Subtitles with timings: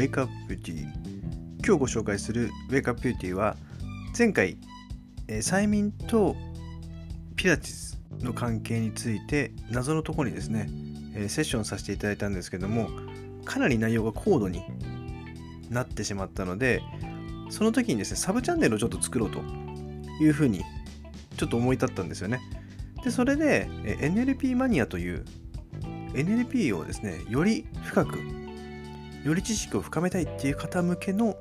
[0.00, 0.88] Wake Up Beauty
[1.62, 3.54] 今日ご紹介する Wake Up Beauty は
[4.16, 4.56] 前回、
[5.28, 6.36] えー催眠と
[7.36, 10.70] ピラティスの関係について謎のところにですね、
[11.14, 12.88] えーセッションさせていただいたんですけども
[13.44, 14.62] かなり内容が高度に
[15.68, 16.80] なってしまったので
[17.50, 19.40] その時にですねサブチャンネルをちょっと作ろうと
[20.22, 20.64] いうふうに
[21.36, 22.40] ちょっと思い立ったんですよね。
[23.04, 25.26] でそれでえ NLP マニアという
[26.14, 28.39] NLP をですねより深く
[29.24, 31.36] より知識を深めたいっていう方向けの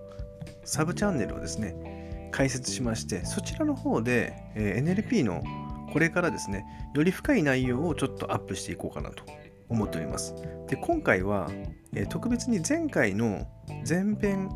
[0.64, 5.44] サブチャンネルをですね開設しましてそちらの方で、え NLP の
[5.92, 9.24] これからですねより深い内容をちょっとアップしていこうかなと
[9.70, 10.36] 思っております。
[10.68, 11.50] で今回は、
[11.96, 13.48] え特別に前回の
[13.88, 14.50] 前編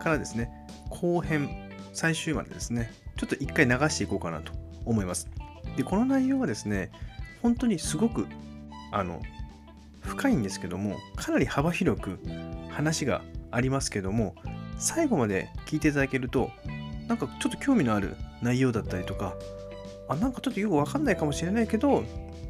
[0.00, 0.50] からですね
[0.88, 4.52] 後編最終までですねちょっと一回流していこうかなと
[4.84, 5.28] 思います。
[5.76, 6.90] でこの内容はですね
[7.42, 8.26] 本当にすごく
[8.92, 9.20] あの
[10.00, 12.18] 深いんですけどもかなり幅広く
[12.70, 14.34] 話がありますけども
[14.78, 16.50] 最後まで聞いていただけると
[17.08, 19.34] なんかちょっと興味のある内容だったりとか
[20.08, 22.04] あなんかちょっとよくわかんないかもしれないけど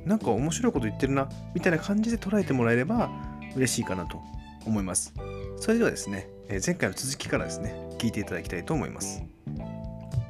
[0.05, 3.11] なんか面白いこと言ってるなみたいな感じで捉えてもらえれば
[3.57, 4.21] 嬉しいかなと
[4.65, 5.13] 思います。
[5.59, 9.23] それではですねえー前回の続きからですね聞いていただきたいと思います。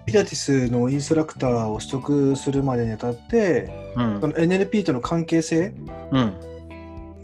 [0.06, 4.18] ピラティスのインストラクターを取得するまでにあたって、うん。
[4.18, 5.72] NLP との関係性、
[6.10, 6.49] うん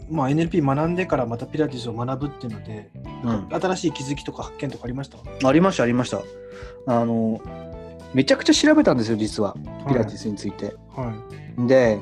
[0.09, 2.89] まあ、NLP 学んでからまたピラティスを学ぶっていうので、
[3.23, 3.47] うん。
[3.49, 5.17] 新しい気づきとか発見とかありました？
[5.47, 6.21] ありましたありました。
[6.87, 7.41] あの
[8.13, 9.55] めちゃくちゃ調べたんですよ実は。
[9.87, 11.13] ピラティスについて、は
[11.67, 11.99] で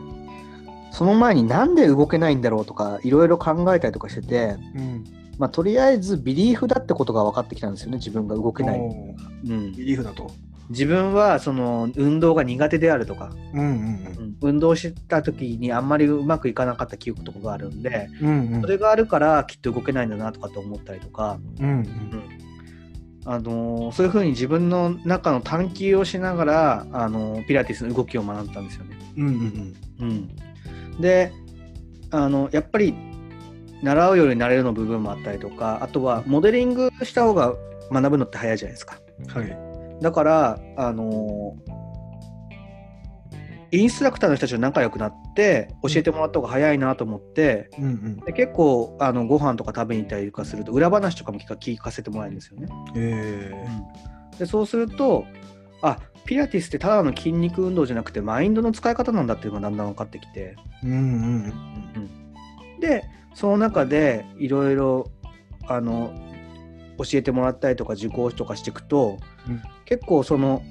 [0.91, 4.39] その前になんで動けないんだろうとかいろいろ考えたりとかしてて、い。
[4.39, 5.03] うん。
[5.37, 10.31] まあ、とりあえずビリーフだってことが分かってきたんですよね自分が動けない、うん、ビリーフだと。
[10.69, 13.71] 自分はその運動が苦手であるとか、うんうんう
[14.11, 18.27] ん運動した時にあんまりうまくいかなかった記憶とかがあるんでうん。
[18.27, 22.45] うんうんそれがあるからきっと動けないんだなとかって思ったりとか、うんうん
[23.25, 28.97] あのーそういうふうに自分の中の探求をしながら、あのーピラティスの動きを学んだんですよね。
[29.17, 30.05] うんうんう
[30.97, 31.31] ん、で
[32.11, 32.93] あのやっぱり
[33.81, 37.55] 習うようになれるの部分もあったりとかあとはモデリングした方が
[37.91, 38.99] 学ぶのって早いじゃないですか。
[39.19, 39.25] うん。
[39.25, 39.64] はい。
[40.05, 41.85] だから、あのー
[43.71, 48.17] インストラクターの人たちと仲良くなって教えてもらった方が早いなと思って、うんうん。
[48.19, 52.67] で結構あのご飯とか食べに行ったりとかすると裏話とかも聞か聞かせてもらえるんですよね。
[52.95, 53.51] え
[54.37, 55.25] でそうすると
[55.81, 60.87] あピラティスってただの筋肉運動じゃなくてマインドの使い方なんだっていうのがだんだん分かってきて、ー。
[60.87, 61.53] うん
[61.95, 61.99] う
[62.77, 62.79] ん。
[62.79, 65.11] でその中でいろいろ
[65.67, 66.13] あの
[66.97, 69.17] 教えてもらったりとか受講とかしていくと、
[69.49, 70.61] うん結構その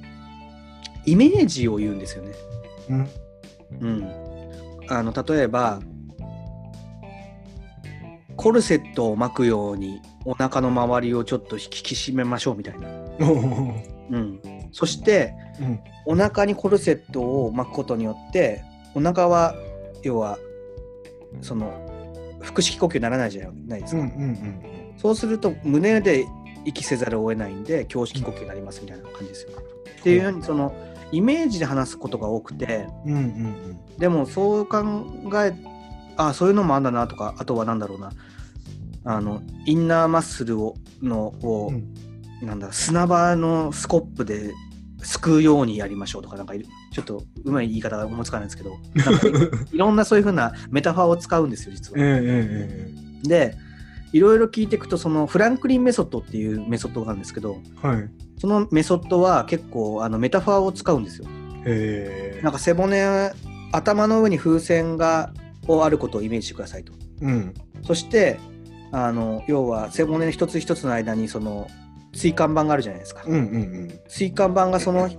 [1.07, 2.33] イメージを言うんですよね。
[2.91, 3.09] うん。
[3.81, 4.11] うん、
[4.89, 5.81] あの例えば
[8.37, 12.89] コルセットを巻くようにお腹の周りをちょっと引き締めましょうみたいな。
[14.11, 14.41] うん、
[14.73, 15.81] そしてうん。
[16.07, 18.63] お腹にコルセットを巻くことによって
[18.95, 19.55] お腹は
[20.03, 20.39] 要は
[21.41, 21.73] その
[22.43, 24.95] 腹式呼吸にならないじゃないですか、うんうんうん。
[24.97, 26.27] そうすると胸で
[26.65, 29.51] 息せざるを得ないんで胸式呼吸になりますみたいな感じですよ、
[30.01, 30.75] っていうようにその
[31.13, 33.97] イメージで話すことが多くてうんうんうん。
[33.99, 35.05] でもそう考
[35.45, 35.55] え
[36.17, 38.11] あそういうのもあんだなとかあとはなんだろうな。
[39.07, 41.95] あのインナーマッスルをのを、うん。
[42.43, 44.53] なんだ砂場のスコップで
[45.03, 48.71] すくうようにやりましょうとかなんかいるちょっとうまい言い方が思いつかないんですけど
[49.71, 51.99] い いろんなそういうふうなメタファーを使うんですよ実は。
[51.99, 52.93] えええ
[53.25, 53.57] えで
[54.15, 58.11] いろいろ聞いていくとそのフランクリンメソッドっていうメソッドがあるんですけどえはい。
[58.39, 61.27] そのメソッドは結構あのメタファーを使うんですよ。
[61.67, 63.33] ええなんか背骨
[63.73, 65.33] 頭の上に風船が
[65.67, 66.93] をあることをイメージしてくださいと。
[67.23, 67.55] うん。
[67.83, 68.39] そして
[68.93, 71.67] あの要は背骨の一つ一つの間にその
[72.13, 73.25] 椎間板があるじゃないですか。
[73.27, 73.41] うんうんう
[73.87, 74.01] ん。
[74.07, 75.11] 椎間板がその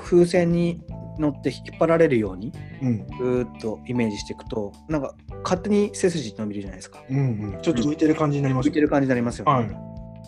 [0.00, 0.80] 風船に
[1.18, 2.52] 乗って引っ張られるように
[2.82, 3.06] うん。
[3.06, 7.02] ぐーっとイメージしていくとなんか勝手に背筋伸びるじゃないですか。
[7.10, 7.62] うんうん。
[7.62, 9.68] ちょっと浮いてる感じになります浮いてる感じになりますよね、はい。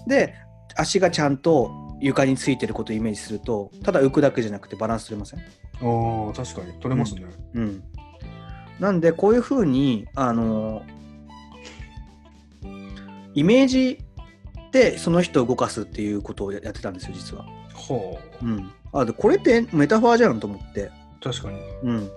[0.08, 0.34] で
[0.76, 1.70] 足がちゃんと
[2.00, 5.40] 床についてることをイメージするとただ浮くだけじゃなくてバランス取れません？
[5.40, 6.72] ああ、確かに。
[6.80, 7.22] 取れますね。
[7.54, 7.82] うん。
[8.78, 10.82] なんでこういうふうにあの
[13.34, 13.98] イメージ
[14.72, 17.44] でその人を動かすっていうことをやってたんですよ実は、
[17.74, 20.92] ほうん、あでこれってメタファーじゃんと思ってう。
[21.22, 21.58] 確かに。
[21.82, 22.10] うん、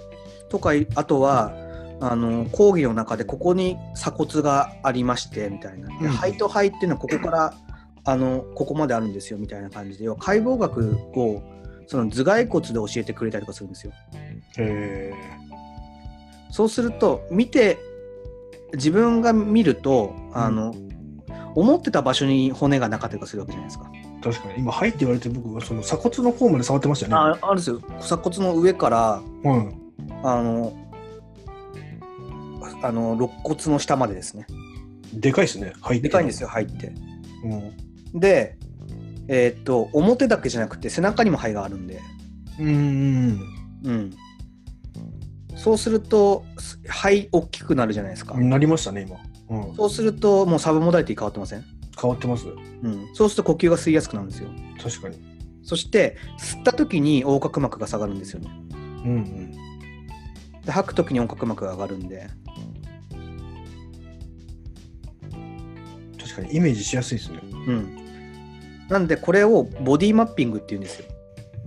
[0.50, 1.54] とかいあとは
[2.00, 7.54] あの講義の中でここに鎖骨がありましてみたいな、でうん肺と肺っていうのはここから
[8.06, 11.42] あのここまであるんですよみたいな感じで要は解剖学を
[11.88, 13.94] その頭蓋骨で教えてくれたりとかするんですよ。
[14.58, 15.14] へ
[16.52, 17.78] そうすると見て
[18.74, 20.74] 自分が見るとあの、
[21.56, 23.92] 思ってた場所に骨がなかったりとかするわけじゃないですか。
[24.24, 24.60] 確かに。
[24.60, 27.38] 今、はいって言われて僕はその鎖骨の方まで触ってましたよね。
[27.42, 27.82] ああるんですよ。
[28.00, 29.22] 鎖骨の上から、は
[29.64, 29.76] い。
[30.24, 30.74] あの、
[32.82, 34.46] あの肋骨の下までですね。
[35.14, 35.74] でかいですね。
[35.82, 36.02] はい。
[36.02, 36.94] でかいんですよ、入って。
[37.44, 38.20] うん。
[38.20, 38.58] で、
[39.28, 42.02] えーっと、表だけじゃなくて背中にも肺があるんで、
[42.60, 43.40] うんうん
[43.86, 44.12] うん。
[45.56, 48.34] そうすると、す肺大きくなるじゃないですか。
[48.36, 48.50] うん。
[48.50, 49.18] なりましたね、今。
[49.50, 49.76] うん。
[49.76, 51.64] そうすると、もうサブモダリティ変わってません？
[52.04, 52.46] 変わってます？
[52.48, 52.52] う
[52.90, 53.08] ん。
[53.14, 54.50] そうすると呼吸が吸いやすくなるんですよ。
[54.82, 55.18] 確かに。
[55.64, 58.52] そして、吸った時に横隔膜が下がるんですよね。
[58.72, 59.52] うんうん。
[60.66, 62.28] で吐く時に横隔膜が上がるんで、
[66.20, 67.40] 確かにイメージしやすいですね。
[67.68, 67.98] うん。
[68.90, 71.06] なんで、これをボディマッピングって言うんですよ。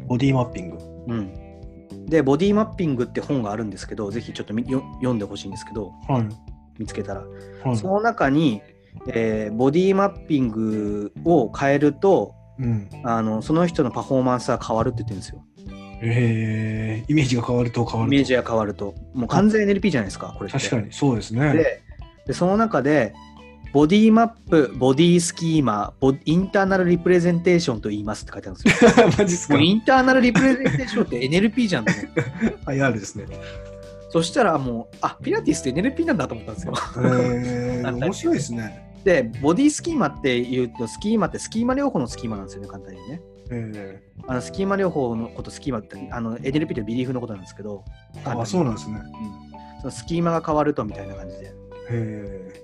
[0.06, 0.78] ボディマッピング。
[1.08, 2.06] うん。
[2.06, 6.28] で、ボディマッピングって本があるんですけど、ぜひちょっとみよ読んでほしいんですけど、はい。
[6.78, 7.24] 見つけたら。
[7.64, 7.76] はい。
[7.76, 8.60] その中に、
[9.08, 12.88] えーボディマッピングを変えるとうん。
[13.04, 15.44] あの、その人のパフォーマンスが変わるって言ってるんですよ。
[16.02, 18.14] えー、イメージが変わると変わると。
[18.14, 18.94] イメージが変わると。
[19.14, 20.50] もう完全 NLP じゃないですか、これ。
[20.50, 21.52] 確かに、そうですね。
[21.52, 21.82] で
[22.26, 23.14] でその中で
[23.72, 29.08] ボディマップ、ボディスキーマ、ボインターナルリプレゼンテーションと言いますって書いてあるんですよ。
[29.18, 29.58] マジっすか？
[29.58, 32.20] インターナルリプレゼンテーションって NLP じゃんと思って。
[32.72, 33.26] ?IR ですね。
[34.10, 36.74] そしたらもう、あピラティスって NLP なんだと思ったんですよ。
[36.98, 38.85] えー、面白いですね。
[39.06, 43.22] で、ボディスキーマっていうと、スキーマってスキーマ療法のスキーマなんですよね、簡単にね。
[43.52, 48.96] えあのスキーマ療法のこと、スキーマってあの NLP ってビリーフのことなんですけど、ー、あ、そうなんですね。
[48.96, 51.54] うんそのスキーマが変わるとみたいな感じで。
[51.90, 52.62] え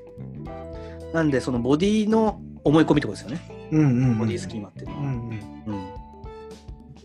[1.15, 4.19] なんで、そのボディの思い込みってことですよね、ー、うんうんうん。
[4.19, 5.01] ボディスキーマっていうのは。
[5.03, 5.75] うんうん。
[5.75, 6.03] うん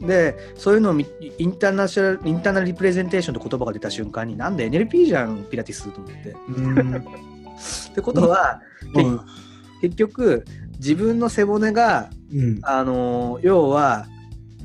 [0.08, 1.08] で、そういうのをみ
[1.40, 6.36] インターナショナルインターナルリプレゼンテーションって言葉が出た瞬間に、なんで NLP じゃん、ピラティスと思って。
[6.50, 7.37] うん
[7.92, 8.62] ってことは、
[8.94, 9.22] でうん。
[9.82, 10.46] 結局、
[10.80, 12.60] 自分の背骨が、うん。
[12.64, 14.06] あのー要は、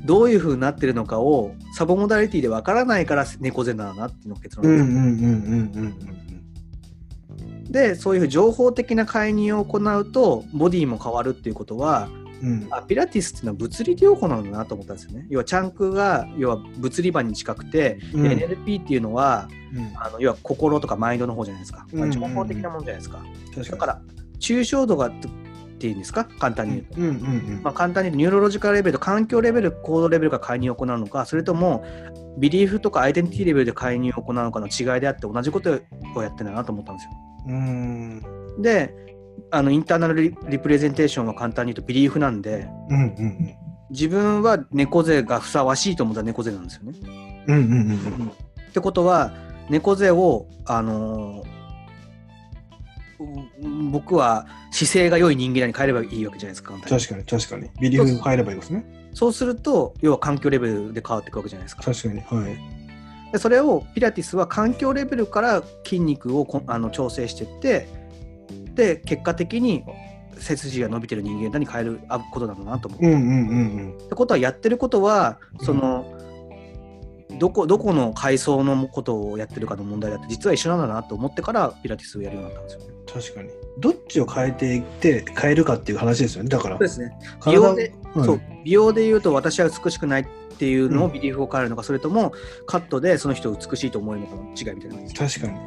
[0.05, 4.65] どういう風になってるのかをサボモダリティでわからないから猫背なんだなっていうのが結論
[7.69, 12.09] で、そういう情報的な介入を行うと、ボディも変わるっていうことは、
[12.43, 15.25] うんあピラティスっていうのは物理療法なんだなと思ったんですよね。
[15.29, 21.87] 要はチャンクが要は物理場に近くて、うん NLP っていうのはうんあの要は心とかマインドの方じゃないですか。
[21.93, 23.23] まあうん情報的なもんじゃないですか。
[23.55, 24.01] 確だから
[24.39, 25.11] 抽象度がっ
[25.79, 26.25] ていうんですか？
[26.39, 27.01] 簡単に言うと。
[27.01, 31.83] うんうんうんまあ、簡単に言うとニューロロジカルレベルと環境レベル、行動レベルが介入を行うのか、それとも
[32.37, 35.79] ビリーフとかアイデンティティレベルで介入を行うのかの違いであって同じこと
[36.15, 37.11] をやってるんだなと思ったんですよ。
[37.47, 38.21] うん
[38.61, 38.95] で、
[39.51, 43.55] あのインターナルリリプレゼンテーションは簡単に言うとビリーフなんで、うんうん
[43.89, 46.97] 自分は猫背がふさわしいと思ったら猫背なんですよね。
[47.47, 48.31] うんうんうんうん
[48.69, 49.31] ってことは
[49.69, 51.53] 猫背を、あのー
[53.19, 56.71] う僕は姿勢が良い人間に変えればいいわけじゃないですか。
[56.71, 58.83] 簡単に確かに確かにビリフに変えればいいですね
[59.13, 61.83] そうすると要は環境レベルで変わっていくわけじゃないですか。
[61.83, 62.57] 確かにはい
[63.31, 67.87] でそれをピラティスは環境レベルから筋肉をこあの調整していって
[68.75, 69.83] で結果的に
[70.37, 73.05] 背筋が伸びてる人間に変えるあことなんだなと思う。
[73.05, 76.05] うんうんうんってことはやってることはその、
[77.39, 82.93] どこどこの階層のことをやってるかの問題だって実は一緒なんだなと思ってからピラティスをやるようになったんですよね。
[83.13, 83.49] 確かに。
[83.79, 86.49] どっちを変えていって変えるかっていう話ですよね。
[86.49, 87.15] だからそうですね。
[87.37, 88.41] 美体容で、はいそう。
[88.63, 90.25] 美容で言うと私は美しくないっ
[90.57, 91.13] ていうのをうん。
[91.13, 92.33] ビリーフを変えるのか、それとも
[92.65, 95.39] カットでその人を美しいと思えるのかの違いみたいな感じです。
[95.39, 95.59] 確かに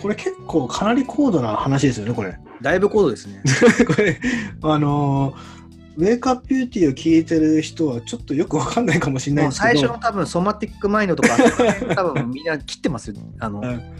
[0.00, 2.38] これ結構かなり高度な話ですよねこれ。
[2.62, 3.42] だいぶ高度ですね。
[3.86, 4.20] これ
[4.62, 5.56] あのー
[5.98, 9.80] ウェイクアップビューティーを聞いてる人はちょっとよくわかんないかもしれないですけど。
[9.80, 11.36] 最初の多分 somatic mind とか
[11.96, 13.16] 多分みんな切ってますよ。
[13.38, 13.92] あのはい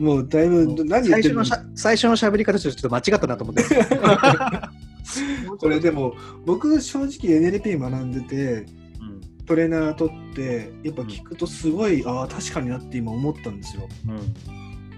[0.00, 1.44] もうだいぶ何言ってるの？
[1.44, 3.62] 最初のしゃ最初の喋り方としてちょっと間違ったなと思って。
[5.58, 6.14] これでも
[6.46, 8.66] 僕正直 NLP 学んでて
[9.00, 9.44] うん。
[9.44, 14.34] トレーナー取ってやっぱ聞くとすごい、ああ確かになって今思ったんですよ、うん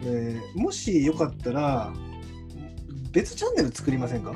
[0.03, 1.93] でもしよかったら
[3.13, 4.35] 別チャンネル作りませんか？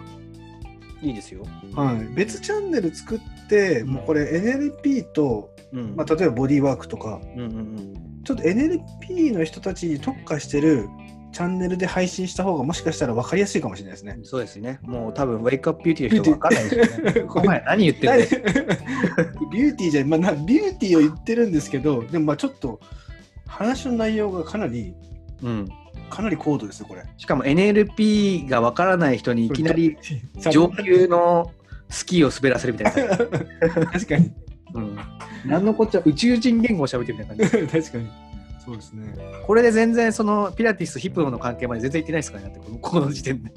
[1.02, 1.44] いいですよ。
[1.74, 5.94] はい、別チャンネル作って、もうこれ NLP と、うん。
[5.96, 7.20] まあ、例えばボディーワークとか。
[7.36, 8.22] うんうんうん。
[8.24, 10.88] ちょっと NLP の人たちに特化してる
[11.32, 14.18] チャンネルで配信した方がもしかしたら分かりやすいかもしれないですね。
[14.22, 14.78] そうですね。
[14.82, 17.26] もう多分ウェイクアップビューティーの人は分かんないですよね。
[17.34, 18.12] お前何言ってる
[19.52, 22.80] ビューティーじゃ、まあ、なビューティーを言ってるんですけどでもまあちょっと
[23.46, 24.94] 話の内容がかなり
[25.42, 25.68] うん、
[26.10, 27.04] かなり高度ですよこれ。
[27.16, 29.96] しかも NLP がわからない人にいきなり
[30.50, 31.52] 上級の
[31.88, 33.16] スキーを滑らせるみたいな。
[33.92, 34.32] 確かに、
[34.74, 34.98] うん、
[35.44, 37.72] 何のこっちゃ宇宙人言語をしゃべってるみたいな感じ。
[37.72, 38.10] 確かに。
[38.64, 39.14] そうですね。
[39.46, 43.52] これで全然そのピラティスとヒプロの関係まで全然いってないですからねこの この時点で。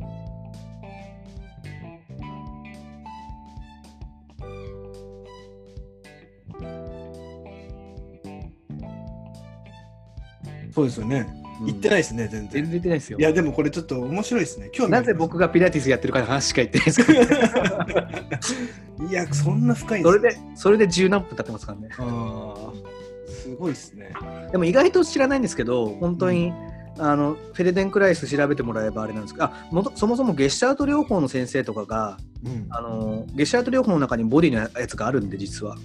[10.71, 11.27] そうですよね。
[11.65, 12.71] 言ってないですね、全全然然。
[12.71, 13.21] 言ってないですよい。
[13.21, 14.69] や、でもこれちょっと面白いですね。
[14.71, 18.09] 興味あなぜ僕がピラティスやってるかの話しか言ってないですから、
[19.09, 21.89] いや、そんな深いんですそれで、それで十何分経ってますからね。
[21.97, 24.11] ああ、すごいですね。
[24.51, 26.53] でも意外と知らないんですけど、本当に、
[26.97, 35.77] あのフェルデンクライス調べてもらえばあれなんですけど、あもとそもそもゲシュタルト療法の先生とかが、うん、あのゲシュタルト療法の中にボディのやつがあるんで、実は。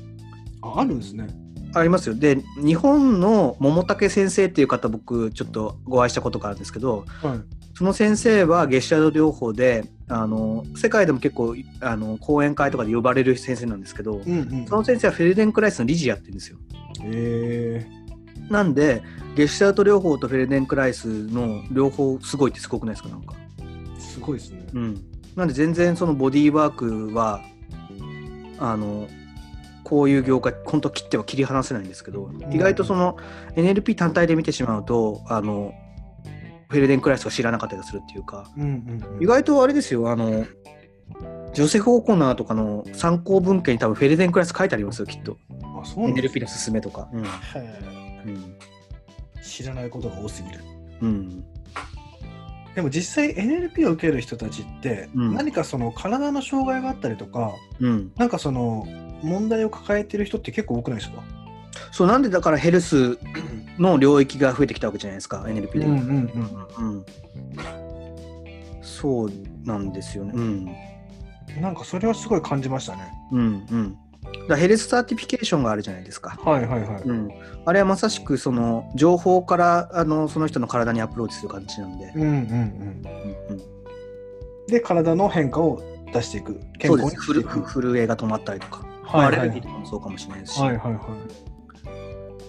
[0.63, 1.27] ああるんですね。
[1.75, 2.15] ありますよ。
[2.15, 7.41] で、日本の桃竹先生っていう方、僕、ちょっとご愛したことがあるんですけど、はい。
[7.77, 14.67] その先生はゲシュタルト療法で、あの世界でも結構あの講演会とかで呼ばれる先生なんですけど、うんうん。
[14.67, 16.59] その先生はフェルデンクライスの理事やってるんですよ。
[17.05, 17.85] え
[18.49, 19.03] なんで、
[19.35, 23.35] ゲシュタルト療法とフェルデンクライスの両方すごいってすごくないですか、なんか。
[23.59, 24.67] ー、すごいですね。
[24.73, 25.05] うん。
[25.35, 27.43] なんで、全然そのボディーワークは、
[28.59, 29.09] あの、
[29.85, 33.17] こういう業界、本当切っては切り離せないんですけど、意外とその
[33.55, 35.73] NLP 単体で見てしまうと、あの、
[36.69, 39.23] フェルデンクライスが知らなかったりするっていうか、うんうんうん。
[39.23, 40.45] 意外とあれですよ、あの、
[41.53, 45.39] ジョセフ・オコナーとかの参考文献に多分フェルデンクライス書いてありますよ、きっと。
[45.63, 47.09] あ、そうなんです NLP の勧めとか。
[49.43, 50.61] 知らないことが多すぎる。
[51.03, 51.45] うん。
[52.75, 52.77] うん。
[52.77, 58.13] でも実際 NLP を受ける人たちって、うん何かその体の障害があったりとか、うん。
[58.17, 58.87] なんかその
[59.23, 61.23] 問題を抱えてる人って結構多くないですか？
[61.93, 63.19] そう、なんでだからヘルス
[63.79, 65.87] の領域が増えてきたわけじゃないですか、NLP で。
[65.87, 66.31] うんうん
[66.79, 67.05] うん
[68.83, 69.31] そう
[69.65, 70.33] なんですよね。
[70.35, 70.69] うん。
[71.57, 71.63] うん。
[71.63, 73.03] なんかそれはすごい感じましたね。
[73.33, 73.99] うんうん。
[74.49, 76.39] だ health certification があるじゃないですか。
[76.43, 77.03] はいはいはい。
[77.03, 77.29] うん。
[77.65, 82.13] あれはまさしくその情報からあのその人の体にアプローチする感じなんで。
[82.15, 82.33] うんうんうん。
[82.33, 82.49] うん
[83.51, 85.83] うん、で、体の変化を
[86.13, 86.61] 出していく。
[86.79, 87.15] 健そうです。
[87.15, 88.87] 康にして震えが止まったりとか。
[89.05, 90.61] はいはいアレルギーとかもそうかもしれないですし。
[90.61, 91.55] はいはいはい。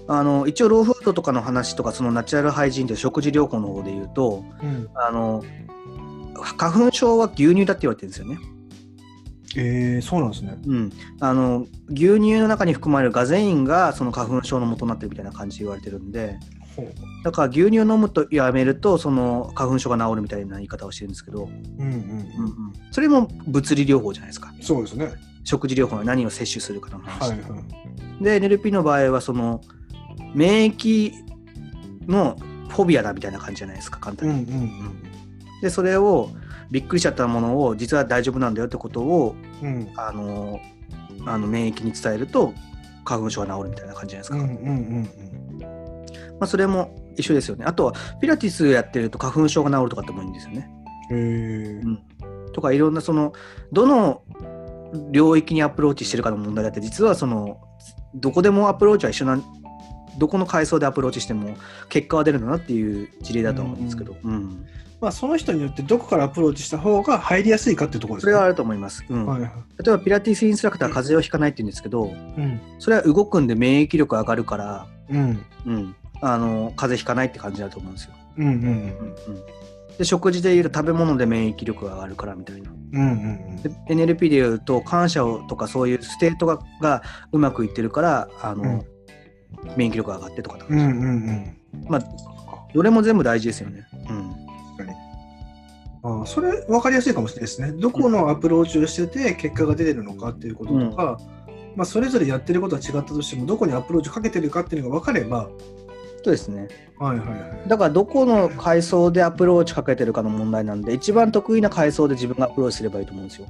[0.07, 5.43] あの一応ローフードとかの話とかそのナチュラルハイジーンという食事療法の方で言うとうん、あの
[6.35, 8.37] 花粉症は牛乳だって言われてるんですよね。
[9.55, 10.57] えー、そうなんですね。
[10.65, 16.37] うん、あの牛乳の中に含まれるガゼインがその花粉症の元になってるみたいな感じで言われてるんで。
[17.23, 25.13] だから牛乳を飲むとやめるとその花粉症が治るみたいな言い方をしてるんですけど、うんうんうんうん、それも物理療法じゃないですかそうですね。
[25.45, 27.57] 食事療法は何を摂取するかの話、はいは
[28.19, 28.23] い。
[28.23, 29.61] で NLP の場合はその
[30.33, 31.13] 免疫
[32.07, 32.35] の
[32.69, 35.61] フォビアだみたいな感じじゃないですか簡単に、うんうんうん。
[35.61, 36.31] でそれを
[36.75, 39.89] びっくりしちゃったものを実は大丈夫なんだよってことをうん。
[39.95, 40.59] あの
[41.25, 42.53] あの免疫に伝えると
[43.05, 45.09] 花粉症が治るみたいな感じじゃないですか、うんうんうん
[46.31, 47.63] まあ、それも一緒ですよね。
[47.65, 50.69] あとはピラティスやってると花粉症が治るとかってもいいんですよね。
[51.11, 52.03] うん。
[52.51, 53.31] とかいろんなその
[53.71, 54.23] どの
[55.11, 57.61] 領域にアプローチしてるかの問題だって実はその
[58.15, 59.41] どこでもアプローチは一緒な
[60.17, 61.55] どこの階層でアプローチしても
[61.89, 64.65] 結果は出るんだなっていう事例だと思うんですけど、うん。
[65.01, 68.31] まあその人によってどこからアプローチした方が入りやすいかっていうところですね。
[68.31, 69.25] それはあると思います、うん。
[69.25, 69.49] はいはい。
[69.49, 72.61] 例えばピラティスインストラクターは風邪をひかないって言うんですけどうん。
[72.79, 75.45] それは動くんで免疫力上がるから、うん。
[75.65, 78.59] うん、あの風邪ひかないって感じだと思うんですよ、うんうんうん。
[78.59, 82.71] うん、で食事で言うと食べ物で免疫力が上がるからみたいな。
[82.71, 83.01] うん。
[83.01, 83.61] うんうん。
[83.61, 88.85] で NLP で言うと感謝をとかそういう state ががうまくいってるからあの、うん
[89.75, 90.79] 免疫力が上がってとかだうん。
[90.79, 91.85] うんうんうん。
[91.87, 92.01] まあ
[92.73, 94.31] どれも全部大事ですよね、うん。
[96.03, 97.71] ああ、それ分かりやすいかもしれないですね。
[97.71, 101.19] どこのアプローチをしてて結果が出てるのかっていうこととか、
[101.75, 105.49] まあそれぞれやってることは違ったとしても、どこにアプローチをかけてるかっていうのが分かれば、
[106.25, 107.35] そうですねはいはいは
[107.65, 107.69] い。
[107.69, 113.47] だからどこの階層でアプローチかけてるかの問題なんで一番得意な階層で自分がアプローチすればいいと思うんですよ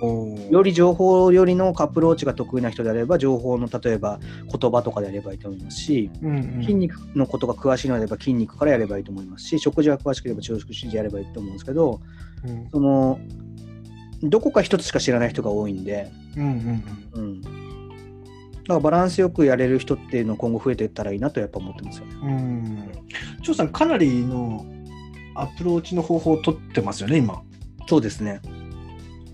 [0.00, 12.00] おーより情報よりのアプローチが得意な人であれば情報の例えば言葉とかでやればいいと思いますしうんうん筋肉のことが詳しいのであれば筋肉からやればいいと思いますし食事が詳しければ食事でやればいいと思うんですけど
[12.46, 13.18] うんその
[14.22, 17.54] どこか一つしか知らない人が多いんで、うんうんうん、だか
[18.74, 22.14] らバランスよくやれる人っていうのを今後増えていったらいいなとやっぱ思ってますよね。
[22.22, 22.30] うん。
[22.30, 22.92] うん。
[23.42, 24.64] 張さん、かなりの
[25.34, 27.42] アプローチの方法を取ってますよね、今。
[27.88, 28.40] そうですね。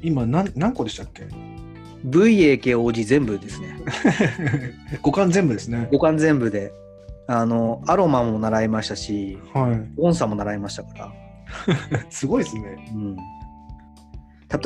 [0.02, 1.28] 今何、何個でしたっけ
[2.06, 3.76] ？VAKOG 全部ですね。
[5.02, 5.88] 五感全部ですね。
[5.90, 6.72] 五感全部で。
[7.30, 11.06] あのアロマも習いましたし、は音差も習いましたから。
[11.06, 12.06] い。
[12.08, 12.62] すごいですね。
[12.94, 13.16] うん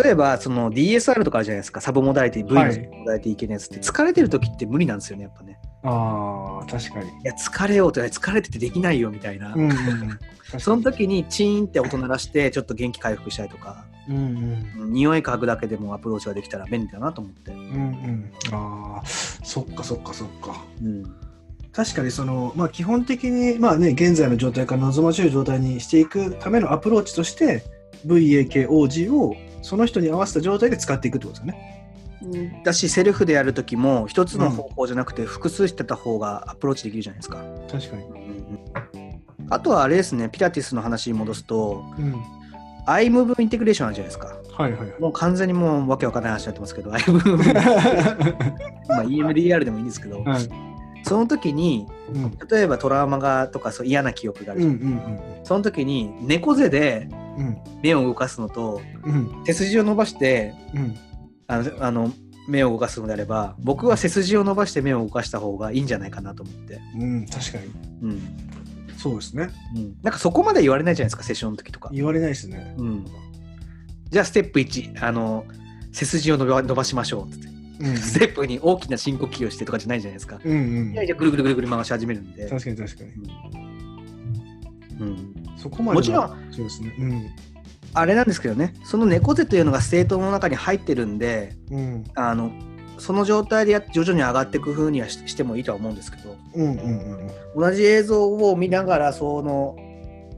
[0.02, 5.58] 例えばその DSR とかあるじゃないですか、 submodality、V のはい submodality いけないやつって、疲れてる時って無理なんですよね、やっぱね。
[5.82, 7.08] ああ、確かに。
[7.08, 9.54] いや、疲れようと、疲れててできないよみたいな。
[9.54, 9.70] うん。
[10.58, 17.52] その時にチーンって音鳴らして、ちょっと元気回復したりとか、うんうんうん匂い嗅ぐだけでもアプローチができたら便利だなと思って。
[17.52, 18.32] うんうん。
[18.52, 20.64] ああ、そっかそっかそっか。
[20.82, 21.02] うん
[21.72, 27.64] 確かにその、まあ、基本的に、まあね、現在の状態から望ましい状態にしていくためのアプローチとして
[28.06, 32.62] VAKOG をその人に合わせた状態で使っていくってことですよね。
[32.64, 37.42] だしセルフでやるときも一つの方法じゃなくて複数してた方がアプローチできるじゃないですか。
[37.70, 38.04] 確かに。
[39.50, 42.14] あとはあれですねピラティスの話に戻すとうん。
[42.86, 44.36] iMove インテグレーションあるじゃないですか。
[44.56, 45.00] はいはいはい。
[45.00, 47.54] もう完全にもうわけわかんない話になってますけど iMove
[48.88, 50.48] まあ EMDR でもいいんですけど、はい。
[51.04, 52.38] その時にうん。
[52.50, 57.08] 例えばトラウマがとかそう嫌な記憶があるうんうじゃん、んその時に猫背で
[57.38, 57.56] うん。
[57.82, 59.42] 目を動かすのとうん。
[59.44, 60.96] 背筋を伸ばしてうん。
[61.48, 62.12] あのあの
[62.48, 67.26] 目を動かすのであれば僕は背筋を伸ばして目を動かした方がいいんじゃないかなと思って、うん。
[67.26, 67.64] 確かに。
[68.02, 68.22] うん
[69.02, 69.50] そうですね。
[69.74, 72.74] うん、なんかそこまで言われないじゃないですかセッションの時とか、言われないですね。
[72.78, 73.06] うん、
[74.10, 75.44] じゃあステップ1あの
[75.90, 77.48] 背筋を伸ば伸ばしましょうって、
[77.80, 77.96] うん。
[77.96, 83.10] ステップ2大きな深呼吸をしてとかじゃないじゃないですか、うんうんいやいやぐるぐるぐるぐる回し始めるんで、確かに確かに。
[85.00, 86.94] うんうん、そこまではもちろんそうですね。
[86.98, 87.30] うん。
[87.94, 92.04] あれなんですけどねその猫背というのが state の中に入ってるんでうん。
[92.14, 92.52] あの
[93.02, 99.76] その状態でやって徐々に上がっていく風にはししてもいいとは思うんですけどうんうんうん同じ映像を見ながらその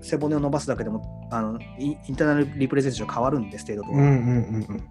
[0.00, 4.02] 背骨を伸ばすだけでもあの internal representation 変わるんで state とか、うん。
[4.02, 4.85] うんうんうん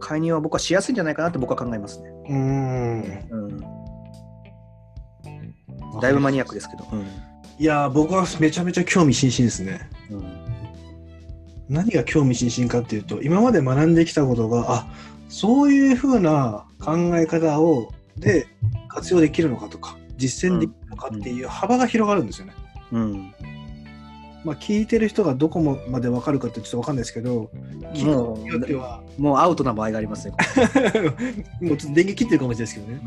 [0.00, 3.02] 介入は僕はしやすいんじゃないかなって僕は考えますね、うん。
[3.30, 3.64] うん。
[5.94, 7.06] うん、だいぶマニアックですけど、うん
[7.58, 9.88] いやー、僕はめちゃめちゃ興味津々ですね。
[11.68, 14.86] 何が興味津々かっていうと、今まで学んできたことが、あ
[15.28, 18.46] そういうふうな考え方をで
[18.88, 22.54] 活用できるのかとか、実践できるのかっていう幅が広がるんですよね。
[22.92, 23.34] うん。
[24.44, 27.50] まあ、聞いてる人がどこまで分かるかってちょっと分かんないですけど、
[27.94, 30.34] 聞もく人によってうは、もうアウトな場合がありますね
[31.60, 33.00] もうちょっと電源切ってるかもしれないですけどね。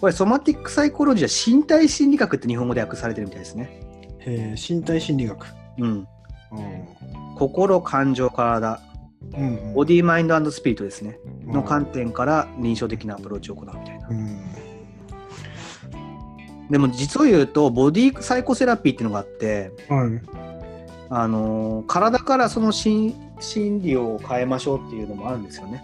[0.00, 3.80] これ somatic psychology は身体心理学って日本語で訳されてるみたいですね、
[4.20, 5.46] えー身体心理学。
[5.78, 6.06] うん、うん。
[7.36, 8.80] 心感情体
[9.32, 9.74] うんうん。
[9.74, 11.18] body mind spirit ですね。
[11.46, 11.52] うん。
[11.52, 14.08] の観点から臨床的なアプローチを行うみたいな。
[14.08, 14.40] うん。
[16.70, 20.10] でも実を言うと body psychotherapy っていうのがあってはい。
[21.08, 25.82] あのー体からその心心理を変えましょうっていうのもあるんですよね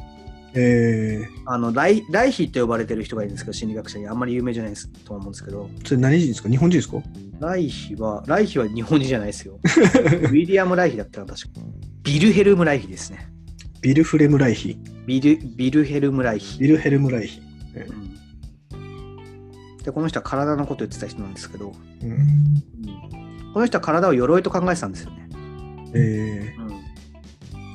[0.55, 4.07] えあのライライヒって呼ばれてる人がいるんですけど心理学者に。
[4.07, 5.65] あんまり有名じゃないですと思うんですけど。
[5.65, 6.49] ー、それ何人ですか？
[6.49, 6.99] 日本人ですか？
[7.41, 9.59] ライヒはライヒは日本人じゃないですよ。
[9.65, 11.49] ウィリアム・ライヒだったら確か
[12.03, 13.29] ビルヘルム・ライヒですね。
[13.81, 14.77] ビルフレムライヒ。
[15.07, 17.41] ビルビルヘルム・ライヒビルヘルムライヒ。
[17.77, 19.83] うん。
[19.83, 22.11] でこの人は体のことを言ってた人なんですけど、うん。
[22.11, 22.19] うん。
[23.53, 25.29] この人は体を鎧と考えてたんですよね、
[25.95, 26.62] えうん、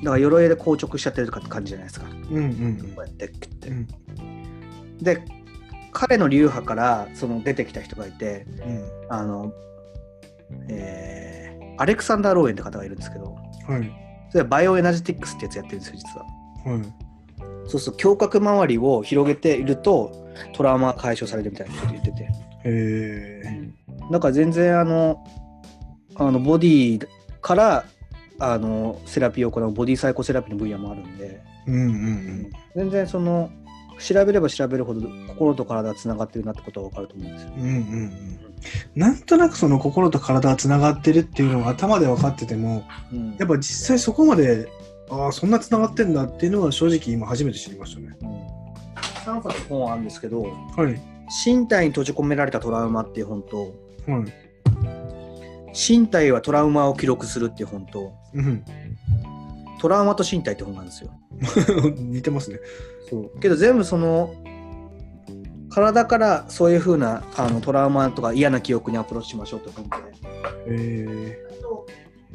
[0.03, 2.07] だから鎧で硬直しちゃってるとかって感じじゃないですか。
[2.07, 2.77] ー、うんうん。
[2.95, 3.88] こうやって切って、うん。
[4.99, 5.23] で
[5.91, 9.13] 彼の流派からその出てきた人がいてうん。
[9.13, 9.53] あの、
[10.69, 11.38] えー
[11.79, 13.36] アレクサンダー・ローエンって方がいるんですけど
[13.67, 13.91] はい。
[14.29, 16.25] それはバイオエナジティックスってやつやってるんですよ実は。
[16.73, 16.93] はい。
[17.67, 22.27] そうすると胸郭周りを広げているとトラウマが解消されるみたいなこと言ってて。
[22.63, 23.41] え
[24.12, 25.23] だから全然あの
[26.15, 27.07] あのボディ
[27.41, 27.86] から
[28.39, 32.52] あのセラピーを行うボディサイコセラピーの分野もあるんで、ー、うんうん。
[32.76, 33.50] 全然その
[34.00, 37.52] 調べれば調べるほど心と体がつながってるなってことは分かると思うんですよ。
[37.58, 37.73] うんうんうん。
[37.73, 38.39] うん
[38.95, 43.36] なんとなくその心と体がつながってるっていうのが頭で分かっててもうん。
[43.38, 44.67] やっぱ実際そこまで
[45.10, 48.17] ああそんなつながってんだっていうのは正直今初めて知りましたね。
[49.26, 51.02] 3冊の本あるんですけどはい
[51.45, 53.76] 「身体に閉じ込められたトラウマ」っていう本と
[54.08, 54.34] はい
[55.76, 58.63] 「身体はトラウマを記録する」っていう本とうん
[59.80, 61.12] 「トラウマと身体」って本なんですよ。
[61.97, 62.60] 似てますね
[63.10, 64.34] そうけど全部その
[65.69, 69.95] 体からそういうふうなあのトラウマとか嫌な記憶にアプローチしましょうって本で
[70.67, 71.38] え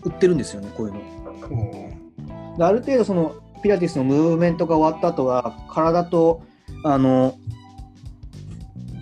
[0.04, 2.56] 売ってるんですよねこういうの。
[2.58, 6.42] である程度そのピラティスのムーブメントが終わった後は体と
[6.84, 7.36] あの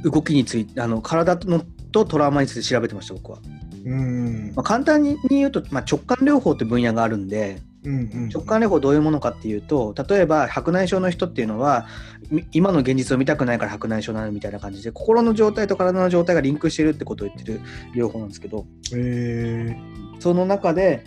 [0.05, 3.39] 動きについてあの体のとトラウマについて調べてました僕は。
[3.85, 4.53] うん。
[4.55, 8.29] まあ、簡単に言うと、まあ、直感療法って分野があるんでうんうん。
[8.29, 11.87] 直感療法どういうものかっていうと例えば白内障の人っていうのは
[12.31, 17.61] み今の現実を見たくないから白内障になるみたいな感じで心の状態と体の状態がリンクしてるってことを言ってる
[17.95, 19.77] 療法なんですけどえ
[20.19, 21.05] その中で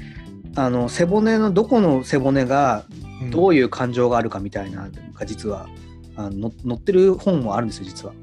[0.55, 5.67] あの背骨のどこの背骨がー、どういいう感情があるかみたいなのが実は
[6.15, 8.13] あのの載ってる本もあるんですよ実は。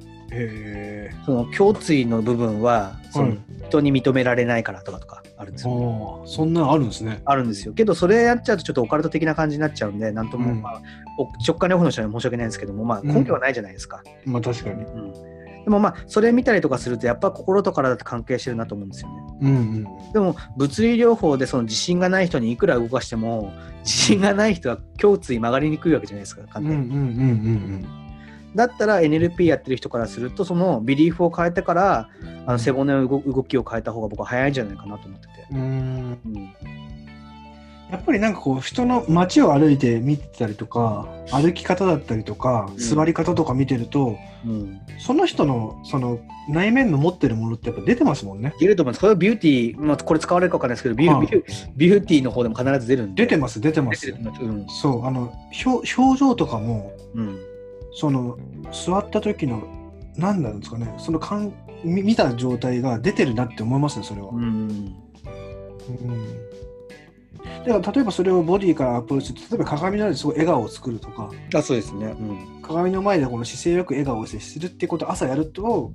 [1.25, 3.39] その胸椎の部分はそのはい
[3.71, 6.23] 人に認められないからとかとかあるんですー、よ。
[6.27, 7.73] そんなのあるんですねあるんですよ。
[7.73, 10.83] けどそれやっちゃうとちょっとオカルト的な感じになっちゃうんでなんとも、うんまあ、
[11.19, 14.03] お直感療法の人には申し訳ないんですけども、まあ、根拠はないじゃないですか。
[14.25, 15.31] まあ確かにうん
[15.63, 19.15] でもまあそれ見たりとかするとやっぱ心と体って関係してるなと思うんですよね。
[19.43, 19.59] うんう
[20.09, 20.13] ん。
[20.13, 28.01] でも物理療法でその自信がない人にいくら動かしても自信がない人は胸椎曲がりにくいわけじゃないですか簡単に。
[28.55, 32.09] だったら NLP やってる人からするとそのビリーフを変えてから
[32.47, 35.47] あの背骨の動動きを変えた方が僕は早いんじゃないかなと思ってて。
[35.53, 36.55] うん。
[37.91, 48.55] やっぱりなんかこう人の街を歩いて見てたりとか歩き方だったりとかん座り方とか見てると、うんその人のその内面の持ってるものってやっぱ出てますもんね。
[48.61, 49.01] 出ると思います。
[49.01, 51.27] これはビューティー、まあ、これ使われるかわかんないですけど、ビュ,、はい
[51.77, 53.23] ビューティーの方でも必ず出るんで。
[53.23, 54.15] 出てます出てますう
[54.47, 55.33] んそうあの
[55.65, 57.39] 表表情とかもうん
[57.93, 58.39] その
[58.73, 59.63] 座った時の
[60.17, 61.53] 何なんですかねその感
[61.85, 64.31] 見見た状態が出てるなって思いますねそれは。
[64.31, 66.31] うんうん
[67.67, 72.07] だから例えばそれをボディからアプローチして例えば鏡の前ですごい笑顔を作るとかあそうですね。
[72.07, 72.63] うん。
[72.63, 75.93] 鏡の前でこの姿勢よく笑顔を接するってことを朝やると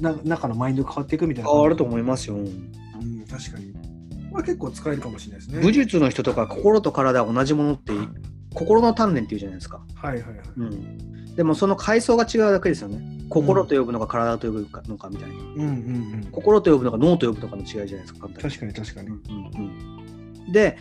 [0.00, 1.50] な中のマインドが変わっていくみたいな。
[1.50, 2.36] 変わると思いますよ。
[2.36, 3.24] うん。
[3.28, 3.72] 確かに。
[4.30, 5.62] これ結構使えるかもしれないですね。
[5.62, 7.92] 武術の人とか心と体は同じものって
[8.56, 9.80] 心の鍛錬っていうじゃないですか。
[9.94, 10.34] はいはいはい。
[10.56, 13.00] うん、でもその階層が違うだけですよね。
[13.28, 15.34] 心と呼ぶのか体と呼ぶのかみたいな。
[15.34, 15.68] うんうんう
[16.16, 16.28] ん。
[16.32, 18.28] 心と呼ぶのか脳と呼ぶのかの違いじゃないですか。
[18.28, 19.08] 確かに確かに。
[19.08, 19.16] うん
[20.46, 20.78] うん、で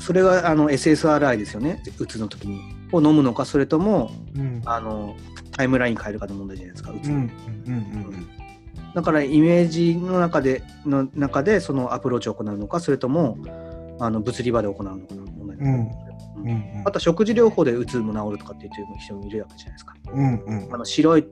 [0.00, 1.80] それがあの SSRI ですよね。
[1.98, 2.60] うつの時に。
[2.92, 4.62] を飲むのかそれともうん。
[4.64, 5.16] あの
[5.52, 8.28] タイムライン変えるかの問題じゃないですかうつ、うんうんうん
[8.94, 13.36] だからイメージの中での中でそのアプローチを行うのかそれとも
[14.00, 16.05] あの物理場で行うのかの問題、うん
[16.46, 16.80] うんうん。
[16.80, 19.94] うんあとは食事療法でうつも治るとかって言ってる人もいるわけじゃないですか。
[20.12, 20.74] うんうん。
[20.74, 21.24] あの白い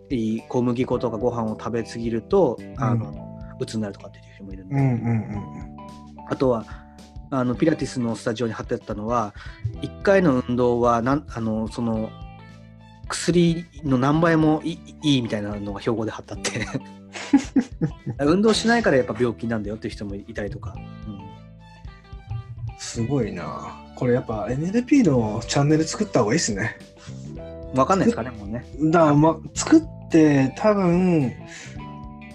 [0.49, 3.13] 小麦粉とかご飯を食べ過ぎるとあの、
[3.61, 4.91] うつになるとかっていう人もいるんで、うんうんう
[5.61, 5.75] ん
[6.27, 6.65] あとは
[7.31, 9.35] あのピラティスのスタジオに貼ってあったのは
[9.83, 12.09] 1回の運動はなんあのその
[13.09, 16.67] 薬の何倍もいいいみたいなのが標語で貼ってあって。
[18.19, 20.75] 運動しないからやっぱ病気なんだよっていう人もいたりとか、
[22.85, 23.81] すごいな。
[23.97, 26.77] これやっぱ NLP のチャンネル作った方がいいですね。
[27.37, 28.65] うん、分かんないですかねもうね。
[28.83, 31.33] だからま作って多分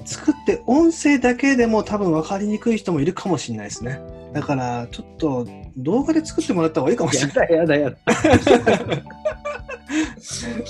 [0.06, 4.02] 作って音声だけでも多分分かりにくい人もいるかもしれないですね。
[4.34, 7.54] だからちょっと動画で作ってもらった方がいいかもしれない。
[7.54, 7.98] やだやだ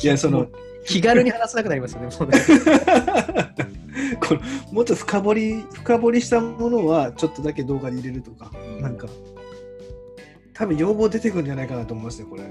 [0.03, 0.47] いやその
[0.85, 2.37] 気軽に話せなくなりますよねもうね。
[4.19, 9.07] このもっと深掘り深掘りしたものはちょっとだけ動画に入れるとかなんか
[10.59, 12.43] 多分要望出てくるんじゃないかなと思いますねこれ。
[12.43, 12.47] い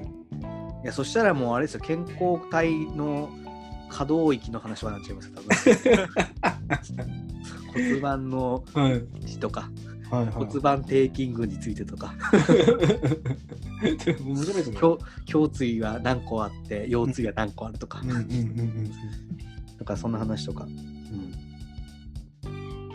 [0.86, 1.80] やそしたらもうあれですよ。
[1.80, 3.28] 健康体の
[3.90, 5.34] 可動域の話はなっちゃいますよ
[6.42, 6.68] 多分。
[7.74, 9.70] 骨盤のはい位置とか
[10.10, 10.24] はい。
[10.24, 12.14] はい骨盤底筋群についてとか。
[13.82, 13.94] 胸
[15.30, 18.84] 胸椎は何個あって腰椎は何個あるとか、うんうんうんうん
[19.76, 19.84] なん。
[19.84, 20.66] かそんな話とか、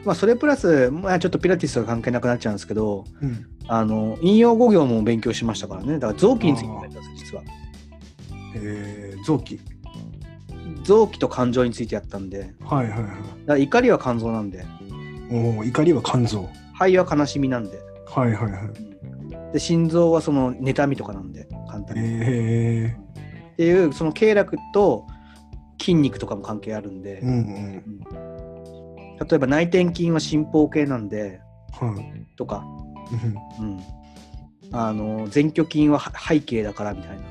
[0.06, 3.46] まあそれプラス、まあ、ちょっとピラティスとは関係なくなっちゃうんですけどうん。
[3.68, 5.94] あの引用語行も勉強しましたからね。
[5.94, 7.44] だから臓器についてやったんですよ実は。
[8.56, 9.60] えー臓器。
[10.84, 12.54] 臓器と感情についてやったんで。
[12.62, 13.12] はいはいはい。
[13.46, 14.66] ら怒りは肝臓なんで。
[15.32, 16.50] おお怒りは肝臓。
[16.74, 17.80] 肺は悲しみなんで。
[18.06, 19.54] はいはいはい。
[19.54, 22.98] で心臓はその妬みとかなんで簡単に、っえ
[23.56, 25.06] ていうその経絡と
[25.80, 27.32] 筋肉とかも関係あるんで、ー、うん。
[27.32, 28.23] うん
[29.20, 31.40] 例えば内転筋は心包系なんで
[31.72, 32.66] はいとか、
[33.60, 33.84] うんうん、
[34.72, 37.24] あの前鋸筋は背景だからみたいな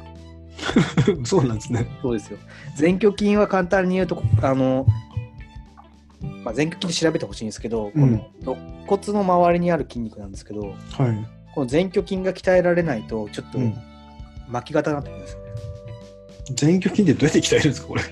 [1.24, 1.86] そうなんですね。
[2.02, 2.38] そうですよ
[2.78, 4.86] 前鋸筋は簡単に言うとあの、
[6.44, 10.76] まあ、前鋸筋で調べてほしいんですけど、うんこの肋骨の周りにある筋肉なんですけどはい。
[11.54, 13.74] この前鋸筋が鍛えられないとちょっとうん
[14.48, 15.44] 巻き型になってくるんですよね、
[16.60, 18.02] 前鋸筋ってどうやって鍛えるんですか、これ。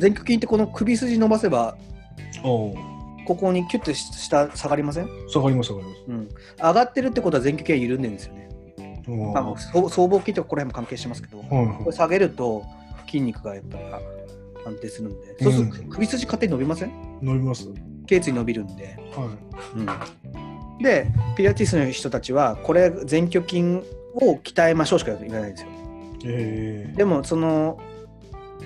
[0.00, 1.76] 前鋸筋ってこの首筋伸ばせば。
[2.42, 6.02] ここにキュッと下下がりません、下がります、下がります。
[6.08, 8.48] うん、上がってるってことは前鋸筋は緩んでるんですよね、
[9.06, 9.56] おまあ、お。
[9.56, 11.48] そう僧帽筋とかここら辺も関係してますけど、はい
[11.84, 12.64] これ下げると
[13.06, 13.84] 筋肉がやっぱり
[14.66, 15.88] 安定するんで、そうするとうん。
[15.88, 16.90] 首筋勝手に伸びません？
[17.22, 17.68] 伸びます。
[18.06, 19.30] 頸椎伸びるんで、は
[19.76, 19.78] う
[20.78, 23.62] ん、でピラティスの人たちはこれ前鋸筋
[24.14, 25.68] を鍛えましょうしか言わないんですよ。
[25.68, 25.72] い。
[26.24, 27.78] ええでもその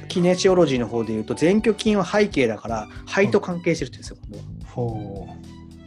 [0.07, 5.29] キネシオロジーの方で言うと前鋸筋は背景だから肺と関係してるって言うんですよほ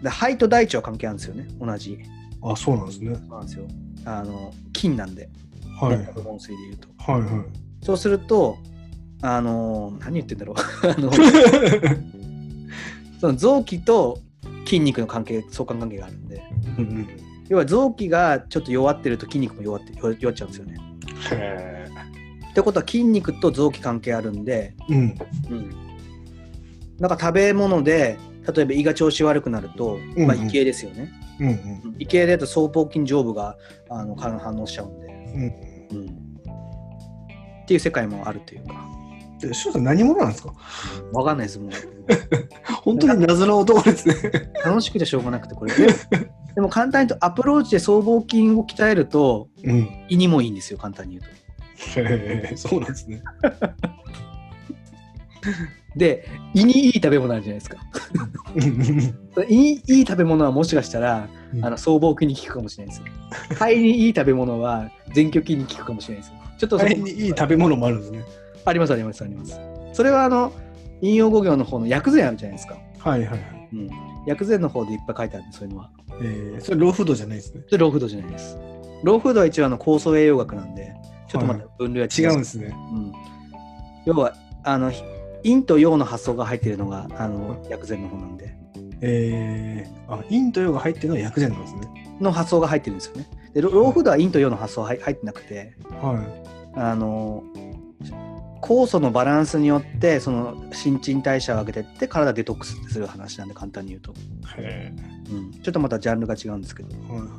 [0.01, 1.99] で肺と大腸は関係あるんですよね同じ
[2.41, 2.51] う。
[2.51, 3.15] あ、そうなんですね。
[3.15, 3.67] そうなんですよ
[4.05, 5.29] あの筋なんで
[5.79, 5.97] はい。
[5.97, 7.29] 水で言うとはいはい。
[7.85, 8.57] そうすると
[9.21, 10.55] あの何言ってんだろう
[10.87, 11.11] あの
[13.19, 14.19] その臓器と
[14.65, 16.41] 筋肉の関係相関関係があるんで
[16.77, 17.07] うんうん
[17.49, 20.75] 要は臓器がちょっと弱ってると筋肉も弱って弱弱っちゃうんですよね
[21.31, 21.78] へえ。
[22.51, 25.15] ってことは筋肉と臓器関係あるんで、うん。
[25.49, 25.69] うん、
[26.99, 28.17] なんか食べ物で
[28.55, 31.11] 例えば胃が調子悪くなると、うんうんまあ、胃系ですよね。
[31.39, 33.55] うんうん胃系だと僧帽筋上部が
[33.89, 35.07] あの体反応しちゃうんで、
[35.91, 36.07] うんうん、
[37.63, 38.73] っていう世界もあるというか
[39.39, 40.53] で翔さん何者なんですか？
[41.13, 41.71] わかんないですもう
[42.83, 44.15] 本当に謎の男ですね。
[44.65, 45.87] 楽しくてしょうがなくてこれで
[46.55, 49.87] でも簡単に言うとアプローチで僧帽筋を鍛えるとうん。
[50.09, 51.38] 胃にもいいんですよ簡単に言うと。
[51.95, 53.21] へえ、そうなんですね。
[55.95, 57.77] で胃にいい食べ物あるじゃないですか。
[59.47, 63.13] 胃にいい食べ物はもしかしたらうんあの僧帽筋に効くかもしれないですよ。
[63.55, 66.39] 肺にいい食べ物は前鋸筋に効くかもしれないですよ。
[66.59, 68.23] ちょっと肺にいい食べ物もあるんですね。
[68.65, 69.59] ありますありますあります。
[69.93, 70.51] それはあの
[71.01, 72.77] 引用語行の方の薬膳あるじゃないですか。
[72.99, 73.69] はいはいはい。
[73.71, 73.89] うん、
[74.27, 75.89] 薬膳の方でいっぱい書いてあるんでそういうのは。
[76.21, 77.61] えー、それローフードじゃないですね。
[77.67, 78.57] それローフードじゃないです。
[79.03, 80.93] ローフードは一応あの酵素栄養学なんで、
[81.29, 82.35] ちょっとまた分類は違う。
[82.35, 82.75] んですね。
[82.91, 83.13] うん、
[84.05, 84.91] 要はあの
[85.43, 88.57] 陰と陽の発想が入っているのがあの薬膳の方なんで。
[89.01, 92.17] えー、あ、陰と陽が入ってるのは薬膳なんですね。
[92.19, 93.29] の発想が入ってるんですよね。
[93.53, 95.75] でロローフードは陰と陽の発想は入入ってなくて。
[96.01, 96.21] は
[96.75, 97.43] あの
[98.61, 104.13] 酵素のバランスによってその新陳代謝を上げてって体デトックスする話なんで簡単に言うと、
[105.31, 107.13] うん、ちょっとまたジャンルが違うんですけど、え。
[107.13, 107.29] はいはい。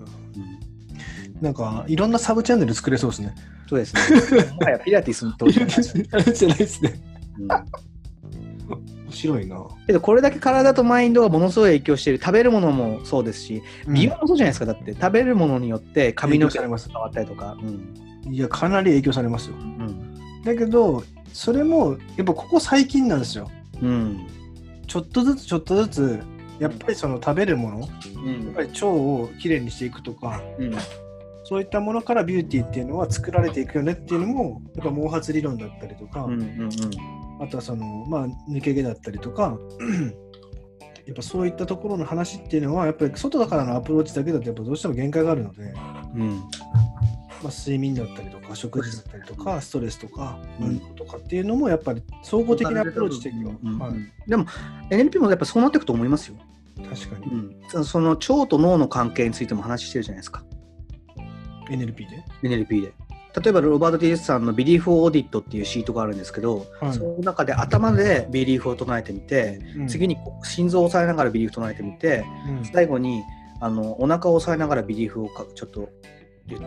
[1.41, 3.35] うんなんか、いろんなサブチャンネル作れそうですね。
[3.69, 3.95] そうです
[4.35, 4.45] ね。
[4.53, 5.73] もはやピラティスの通りだな
[6.13, 7.01] あれじゃないですね。
[7.39, 7.49] うん
[9.11, 9.57] 面白いな。
[9.87, 19.57] けどこれだけ体とマインドがものすごい影響している食べるものもそうですし美容うんもそうじゃないですかだって食べるものによって髪の毛が変わったりとか、うんいや、かなり影響されますよ。
[19.57, 23.51] うんだけど、それも、やっぱここ最近なんですよ。
[23.83, 24.27] うん
[24.87, 26.21] ちょっとずつちょっとずつ、
[26.59, 27.87] やっぱりその食べるもの、や
[28.25, 30.75] うんっぱり腸をきれいにしていくとか、うん
[31.51, 36.71] そういったものからビューティーっていうのは作られていくよねっていうのも、やっぱ毛髪理論だったりとか、うんうん
[37.43, 39.59] あとはその、まあ、抜け毛だったりとか、
[41.07, 45.75] やっぱそういったところの話っていうのは、やっぱり外だからのアプローチだけだと、やっぱどうしても限界があるので、
[46.15, 46.37] うん。
[47.43, 53.93] まあ、睡眠だったりとか、食事だったりとか、ストレスとか、うん運動とかっていうのも、やっぱり総合的なアプローチ的には、うんはい、
[54.29, 54.45] でも
[54.91, 56.37] NLP もやっぱそうなっていくと思いますよ、
[56.77, 60.45] 確かに、うん、そその腸と脳の関係についても話してるじゃないですか
[61.71, 62.93] NLP で？NLP で。
[63.43, 66.93] 例えばロバート・ディルツさんの belief audit っていうシートがあるんですけど、はい。
[66.93, 69.89] その中で頭で belief を唱えてみて、うん。
[69.89, 72.65] 次に心臓を押さえながら belief 唱えてみて、うん。
[72.65, 73.23] 最後に
[73.61, 75.89] あのお腹を押さえながらビリーフをかちょっと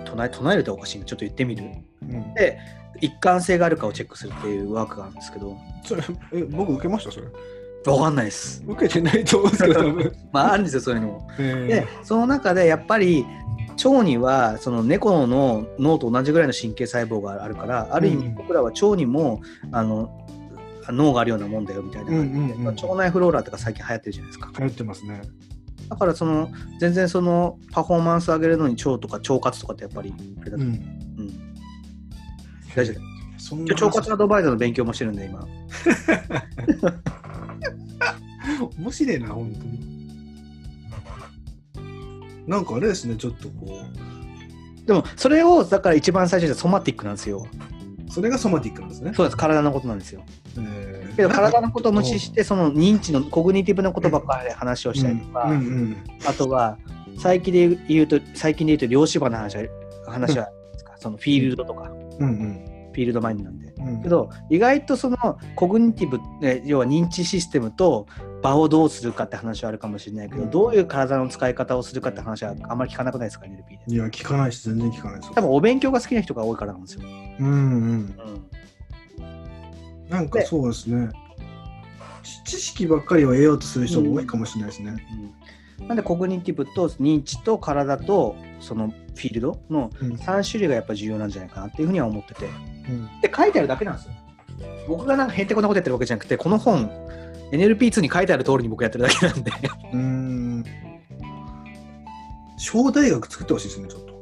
[0.06, 1.66] 唱え唱えるっておかしいなちょっと言ってみる。
[2.02, 2.34] うん。
[2.36, 2.58] で
[3.02, 5.58] 一貫性があるかをチェックするっていうワークがあるんですけど。
[5.84, 7.12] それえ僕受けました？
[7.12, 7.28] それ。
[7.86, 8.63] わかんないです。
[8.66, 9.94] 受けてないと思うんですけど。
[10.32, 11.28] まああるんですよそういうのも。
[11.39, 11.68] え。
[11.68, 13.26] でその中でやっぱり
[13.73, 20.23] 腸にはその猫の脳と同じぐらいの神経細胞があるからある意味うん僕らは腸にもあの
[20.91, 22.12] 脳があるようなもんだよみたいな。
[22.12, 22.67] 感じで、うんうん。
[22.67, 24.49] うん腸内フローラとか最近流行ってるじゃないですか。
[24.53, 25.21] ー流行ってますね。
[25.89, 30.71] だからその全然そのパフォーマンス上げるのに腸とか腸活とかってやっぱりあれだと、うん。
[30.71, 31.55] うん。
[32.75, 32.95] 大丈夫。
[33.39, 35.45] そんな腸活アドバイザーの勉強もしてるんで今。
[38.77, 39.92] 面白いな本当に
[42.47, 43.82] なんかあれですねちょっとこ
[44.86, 47.47] でもそれをだから一番最初にソマティックなんですよ。
[48.08, 49.13] うそれがソマティックなんですね。
[49.15, 49.38] そうです。
[49.38, 50.23] 体のことなんですよ。
[50.58, 51.15] えー。
[51.15, 56.77] けど体のことを無視してその認知のコグニティブなことばっかりで話をしたりとか、うんうんあとは
[57.17, 59.63] 最近で言うと最近で言うと量子場の話は
[60.06, 60.93] 話はですか。
[60.97, 62.89] そのフィールドとか、うんうん。
[62.91, 63.73] フィールドマインドなんで。
[63.77, 64.03] うん。
[64.03, 65.17] けど意外とその
[65.56, 68.08] コグニティブえ要は認知システムと
[68.43, 70.51] 場をどうするかって話はあるかもしれないけど、うん。
[70.51, 73.95] どういう体の使い方をするかって話はあんまり聞かなくないですか NLP で。
[73.95, 77.01] いや聞かないし全然聞かないです多分お勉強が好きな人が多いからなんですよ、
[77.39, 77.53] うんうん。
[77.53, 77.62] う
[77.95, 78.15] ん
[80.10, 81.10] なんかそうですね。
[82.21, 84.95] 知知識ばっかりを得ようとする人が多いかもしれないですね。
[85.79, 85.88] うん。
[85.88, 90.13] なんでコグニティブと認知と体とそのフィールドのうん。
[90.13, 92.49] 3種類がやっぱ重要なんじゃないかなっていうふうには思っててう
[92.91, 94.12] んで書いてあるだけなんですよ
[94.88, 96.91] 僕がなんかへんてこなことやってるわけじゃなくてこの本
[97.54, 99.52] NLP2 に書いてある通りに僕やってるだけなんで。
[99.94, 100.66] うーん。
[102.58, 104.13] 小大学作ってほしいですねちょっと。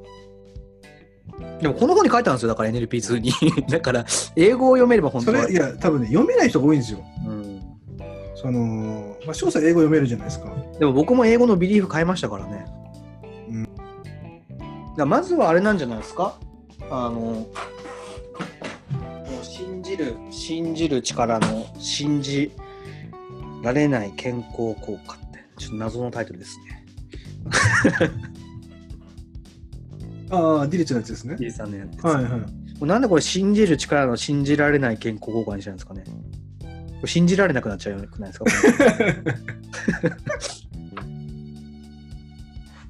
[1.62, 3.32] でもこの本に書いてあるんですよだから NLP2 に。
[3.70, 5.46] だから 英語を読めれば本そ当は。
[5.46, 7.00] れいや多分ね読めない人が多いんですよ。
[7.28, 7.62] うん、
[8.36, 10.52] そのまあ翔さん英語読めるじゃないですか。
[10.80, 12.66] でも僕も英語のビリーフ変えましたからね、
[13.50, 13.70] うん。
[14.98, 16.36] だまずはあれなんじゃないですか？
[16.90, 17.48] あのも
[19.42, 22.52] う信じる信じる力の信じ
[23.64, 26.86] られない健康効果ってちょっと謎のタイトルですね
[30.30, 32.42] ああディリチのやつですねリリーさんのやつ、はいはい
[32.82, 36.04] もうなんでこれ信じる力の信じられない健康効果にしたんですかね
[37.04, 38.46] れ信じられなくなっちゃうよくないですか？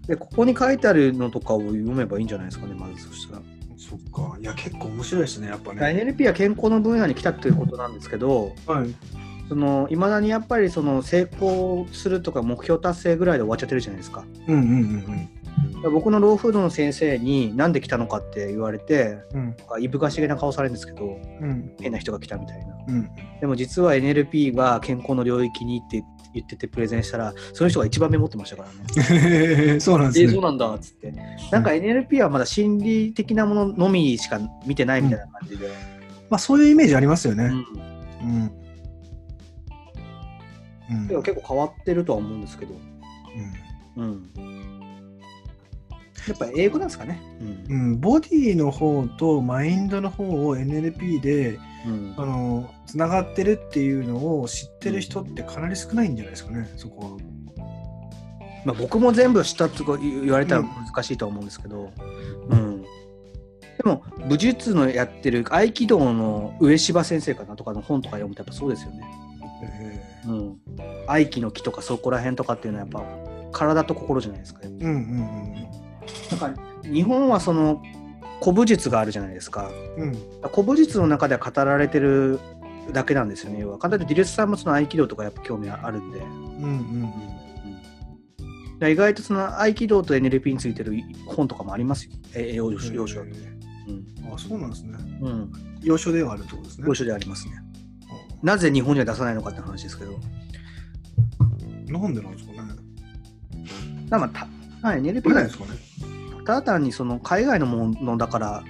[0.07, 3.41] でここに書いてあるのとかを読めばいいんじゃないですかねまずそしたら。
[3.77, 4.37] そっか。
[4.39, 5.81] いや、結構面白いですね、やっぱね。
[5.81, 8.89] NLP は健康の分野に来たということなんですけどはい。
[9.51, 14.23] そのいまだにやっぱりその成功するとか目標達成ぐらいで終わっちゃってるじゃないですか。
[14.47, 15.29] うんうん
[15.91, 19.83] 僕のローフードの先生に何で来たのかって言われてうんうん。
[19.83, 23.09] いぶかしげな顔されるんですけどうん変な人が来たみたいなうん。
[23.41, 26.01] でも実は NLP が健康の領域にって
[26.33, 30.25] 言っててプレゼンしたらその人が一番メモってましたからね そうなんですね。
[30.29, 31.13] えそうなんだっつって
[31.51, 35.67] なんか NLP はまだ心理的なもののみしか見てないみたいな感じで、
[36.29, 37.51] まあそういうイメージありますよね。
[38.23, 38.60] うん
[40.91, 41.23] うん。
[41.23, 42.75] 結構変わってるとは思うんですけど、
[43.97, 44.31] うん、
[46.27, 47.65] やっぱ英語なんですかね、うん。
[47.69, 52.13] うん、ボディの方とマインドの方を NLP でうん。
[52.17, 57.17] あのつながってるっていうのを知ってる人ってかなり少ないんじゃないですかね、そこは。
[58.65, 61.91] まあ、僕も全部知ったって言われたら難しいとは思うんですけど、
[62.49, 62.81] うん。
[62.81, 62.87] で
[63.85, 69.01] も武術のやってる合気道の上柴先生かなとかの本とか読むとやっぱそうですよね。
[69.63, 70.57] えうん、
[71.07, 73.03] 合気の木とかそこら辺とかっていうのはやっぱ
[73.51, 74.61] 体と心じゃないですか。
[74.61, 75.53] ーうんうん
[76.29, 77.81] なんか日本はその
[78.41, 79.69] 古武術があるじゃないですか。
[79.97, 80.17] うんうん
[80.51, 82.39] 古武術の中では語られてる
[82.91, 83.59] だけなんですよね。
[83.59, 86.19] 要は簡単にディルスさんもその合気道とかやっぱ興味あるんで。
[86.19, 86.73] うんうんう
[87.07, 87.13] ん
[88.89, 92.13] 意外とその合気道と NLP についてる本とかもありますよ。
[92.33, 93.31] え要所要所だと。
[94.33, 94.97] あそうなんですね。
[95.21, 95.27] うん。
[95.27, 95.51] うん。
[95.83, 96.85] 要所ではあるってことですね。
[96.87, 97.53] 要所でありますね。
[98.43, 100.19] なぜ日本には出さないのかって話ですけど。
[101.87, 102.57] なんでなんですかね。
[102.57, 102.75] だか
[104.09, 104.47] らまあた
[104.87, 105.71] はなんですかね。
[106.45, 108.63] ただ単にその海外のものだから、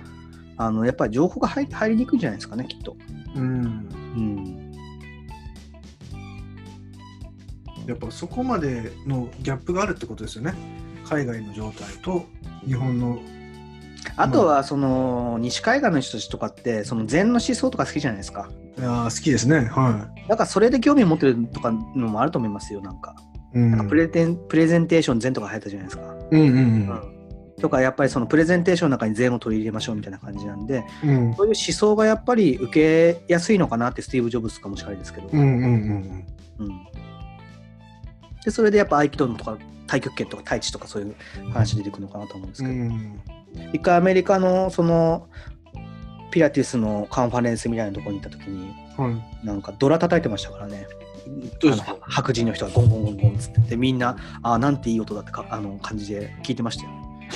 [0.57, 2.97] あのやっぱり情報が入入りにくいんじゃないですかね、きっと。
[3.35, 3.89] うん。
[4.15, 4.71] うん。
[7.87, 10.53] やっぱそこまでのギャップがあるってことですよね。
[11.05, 12.25] 海外の状態と
[12.65, 13.19] 日本の。
[14.17, 18.49] あとはその西海岸の人たちとかってその禅の思想とか好きじゃないですか。
[18.77, 19.65] いやー好きですね。
[19.65, 23.15] はだからそれで興味を持ってるとかのもあると思いますよ、なんか。
[23.53, 23.57] い。
[23.57, 26.03] うんなんかプレゼンプレゼンテーション禅とか流行ったじゃないですか。
[26.31, 27.01] うんうん
[27.61, 31.09] とかやっぱりそのプレゼンテーションの中に禅を取り入れましょうみたいな感じなんで、うん。
[31.09, 36.25] うんそういう思想がやっぱり受けやすいのかなってスティーブ・ジョブズかもしれないですけど、うんうんうん
[36.59, 36.87] うん
[38.43, 41.15] でそれでやっぱ合気道とか太極拳とか太一とかそういう
[41.51, 43.19] 話出てくるのかなと思うんですうけど、ん。
[43.73, 45.27] 一回アメリカのその
[46.31, 49.09] ピラティスのカンファレンスみたいなところに行った時には
[49.43, 49.45] い。
[49.45, 50.87] なんかドラ叩いてましたからね。
[51.61, 51.91] どうですか？
[51.91, 56.89] あの白人の人がゴンゴンゴンゴンっつってでみんなあーなんていい音だってかあの感じで聞いてましたよ。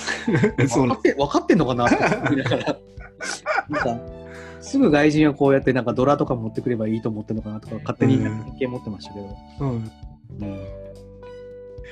[0.67, 1.85] そうなん分かって分かってんのかな？
[1.85, 2.77] って思いながら
[3.69, 3.99] なんか
[4.61, 9.91] すぐ外人はこうやってなんかドラとか持ってくればいいと思ってるのかなとか勝手にうん偏見持ってましたけど、うん。
[10.41, 10.53] うん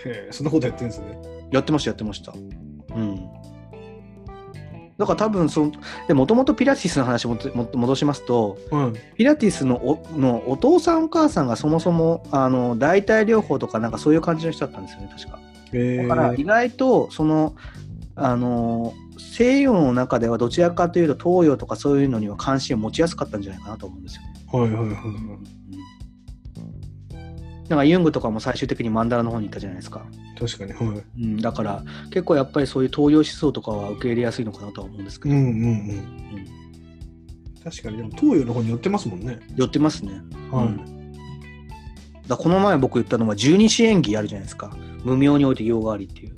[0.06, 1.18] へえ、そんなことやってるんですね。
[1.52, 2.34] やってましたやってました。
[2.96, 3.23] うん
[4.98, 5.72] だから多分その
[6.08, 8.94] でもともとピラティスの話もも戻しますとうん。
[9.16, 15.40] ピラティスのおのお父さんお母さんがそもそもあの代替療法とかなんかそういう感じの人だったんですよね確か。
[15.74, 17.56] だから意外とその
[18.16, 24.34] あの西洋の中ではどちらかというと東洋とかそういうのには関心を持ちやすかったんじゃないかなと思うんですよね。
[24.52, 24.96] はいはいはい。
[27.74, 30.06] なんかユングとかも最終的にマンダラの方に行ったじゃないですか。
[30.40, 30.74] 確かに。
[30.74, 31.04] はい。
[31.22, 36.48] うん、だから結構やっぱりそういう東洋思想とかは受け入れやすいのかなとは思うんですけど、うんうんうん。
[37.64, 39.40] 確かに、でも東洋の方に寄ってますもんね。
[39.56, 40.22] 寄ってますね。
[40.52, 41.04] はいうん
[42.26, 44.72] だこの前僕言ったのは十二支演技あるじゃないですか。
[45.04, 46.34] 無名において用がありっていう。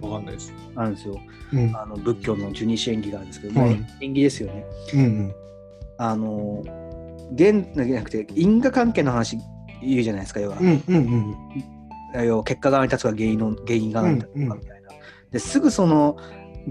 [0.00, 0.52] わかんないです。
[0.76, 1.20] あるんですよ。
[1.52, 1.76] うん。
[1.76, 4.64] あの仏教の十二支演技があるんですけど、はいまあ縁起ですよね。
[4.94, 5.34] うんうん。
[5.98, 6.62] あの
[7.32, 9.38] 現じゃなくて因果関係の話
[9.84, 11.36] 言うじゃないですか要は、うんうん
[12.14, 12.26] うん。
[12.26, 14.88] 要は結果側に立つが原因の原因側に立つかみたいな、
[15.30, 16.16] ですぐその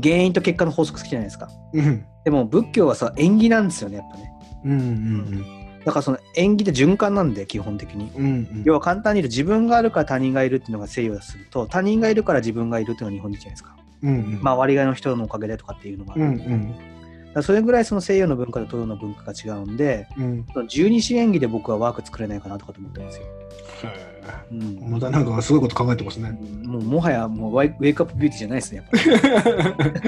[0.02, 1.50] 原因と結果の法則好きじゃないですか。
[1.74, 2.06] うん。
[2.24, 4.34] でも仏教はさ縁起なんですよねやっぱね。
[4.66, 8.10] うんうんだからその縁起で循環なんで基本的に。
[8.16, 8.64] うんうん。
[8.64, 14.40] 要は簡単に言うと自分があるから他人がいるっていうのが西洋だとすると他人がいるから自分がいるっていうのが日本人じゃないですか、うんうん。
[14.42, 16.76] まあ割り替えの人のおかげでとかっていうのが、うんだかうん。
[17.36, 20.46] らそれぐらいその西洋の文化と東洋の文化が違うんでうん。
[20.68, 23.26] 十二支演技で僕はワーク作れないかなとかと思ってるんですよ、
[24.52, 26.32] うんまたなんかすごいこと考えてますね。
[26.64, 28.84] もうもはやもうワイウェイクアップビューティーじゃないですね、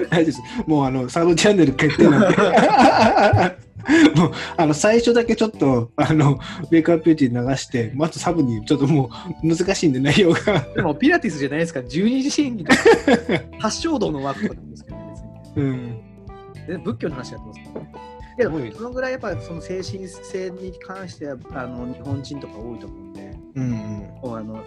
[0.07, 0.63] やっ。
[0.67, 2.37] もうあのサブチャンネル決定なんで。
[4.15, 6.39] もうあの最初だけちょっとあの
[6.71, 9.09] ウェイクアップビューティー流して、まずサブにちょっとも
[9.43, 10.65] う難しいんで内容が。
[10.75, 12.81] でもピラティスじゃないですから、十二時演技とか、
[13.59, 15.63] 発祥道のワークとかなんですけどね、別に。
[15.63, 16.04] うん。
[16.67, 17.91] で仏教の話やってますからね。
[18.37, 24.63] けどそのぐらいやっぱその精神性に関してはあの日本人とか多いと思うんで、うんあの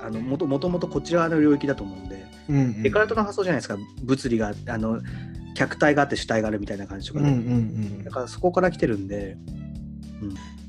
[0.00, 2.82] あのもともともとこちらの領域だと思うんで、うんうん。
[2.82, 3.76] デカルトの発想じゃないですか。
[4.02, 5.00] 物理があの
[5.54, 9.36] 客体があって主体があるみたいな感じとかで、うんうんうんだからそこから来てるんで、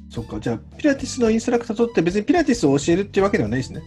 [0.10, 0.40] そっか。
[0.40, 3.82] じゃあピラティスのインストラクターとって別にピラティスを教えるっていうわけではないですね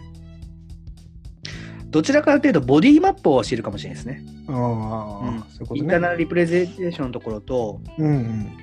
[1.96, 4.22] どちらかというとボディマップを教えるかもしれないですね。
[4.48, 5.40] ああ、うん。
[5.40, 8.56] そういうことインターナねルリプレゼンテーションのところと、うんうん。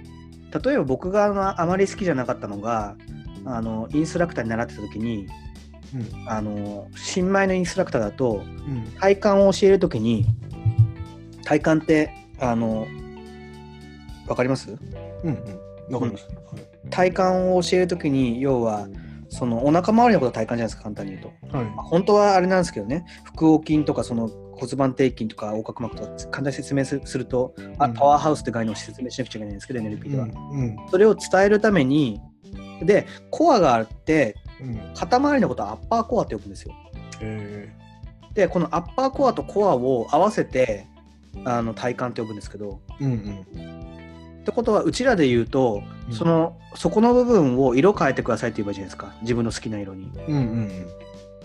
[0.64, 2.96] 例えば僕があのあまり好きじゃなかったのが、
[3.46, 5.28] あのインストラクターに習ってた時に、
[5.96, 6.30] うん。
[6.30, 8.84] あの新米のインストラクターだと、うん。
[9.00, 10.28] 体幹を教えるときに、
[11.44, 12.86] 体幹って、あの、
[14.28, 14.78] わかります？
[15.24, 15.34] うん
[15.90, 15.94] うん。
[15.96, 16.28] わかります、
[16.92, 17.22] 体幹
[17.52, 18.88] を教えるときに、要は、
[19.34, 21.58] そのお腹周りのことは体幹じゃないですか、簡単に言うと。
[21.58, 21.66] はい。
[21.66, 23.04] まあ本当はあれなんですけどね、
[23.36, 27.94] 腹横筋とかその骨盤底筋とか横隔膜とか簡単に説明すると、あうん。
[27.96, 30.26] パワーハウスって概念を説明しなくちゃいけないんですけど、NLP では。
[30.26, 30.76] うん。
[30.92, 32.22] それを伝えるために、
[32.84, 34.94] で、コアがあって、うん。
[34.94, 36.76] 肩周りのことはアッパーコアって呼ぶんですよ。
[37.20, 37.74] え
[38.36, 40.86] で、このアッパーコアとコアを合わせて、
[41.46, 43.12] あの体幹って呼ぶんですけど、ー、うん
[43.56, 43.93] うん
[44.44, 46.14] ってことはうちらで言うと、うん。
[46.14, 49.16] そのそこの部分を色変えてくださいって言えばいいじゃないですか。
[49.22, 50.12] 自分の好きな色に。
[50.28, 50.70] うんうん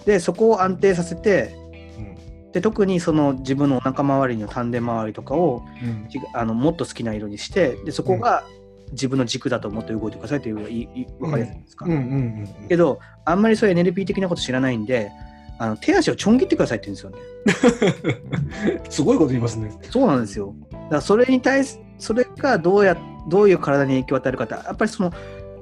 [0.05, 1.55] でそこを安定させて
[1.99, 2.01] う
[2.49, 2.53] ん。
[2.53, 6.09] で特にその自分のお腹周りの丹田周りとかをうん。
[6.09, 8.45] ちあのもっと好きな色にしてでそこが
[8.93, 11.85] 自分の軸だと思って動いてくださいというのがいいい分かりやすいですか。
[11.85, 15.11] うんうんうんけどあんまりそういう NLP 的なこと知らないんで
[15.59, 18.81] あの手足をちょん切ってくださいって言うんですよね。
[18.91, 19.77] すごいこと言いますね。
[19.91, 20.55] そうなんですよ。
[20.71, 22.97] だからそれに対すそれがどうや
[23.29, 25.13] どういう体に影響を与えるかってやっぱりその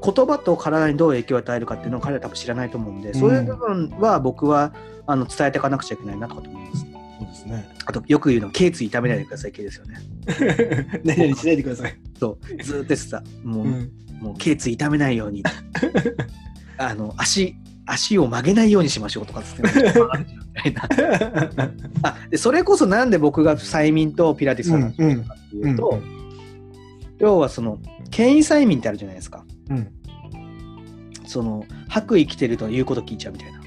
[0.02, 4.72] 言葉と体にどう影響を与えるかっていうのを彼らは多分知らないと思うんで、そういう部分は僕は
[5.06, 6.86] あの伝えていかなくちゃいけないなとかと思います。
[7.18, 7.68] そうですね。
[7.86, 9.98] あとよく言うの頸椎痛めないでください系ですよね。
[11.04, 11.98] 何々しないでください。
[12.20, 13.90] そうずーっと言ってたもう,、うん
[14.20, 15.42] もう頸椎痛めないように
[16.78, 17.54] あの足
[17.86, 19.70] 足を曲げないようにしましょうとかですね。
[19.72, 21.70] みたいな
[22.02, 26.16] あでそれこそなんで僕が催眠とピラティスの話をしてるかっていうと、うん
[27.18, 27.78] 要はその
[28.10, 29.44] 権威催眠ってあるじゃないですか。
[29.70, 29.88] うん
[31.24, 33.60] その白衣着てると言うこと聞いちゃうみたいな。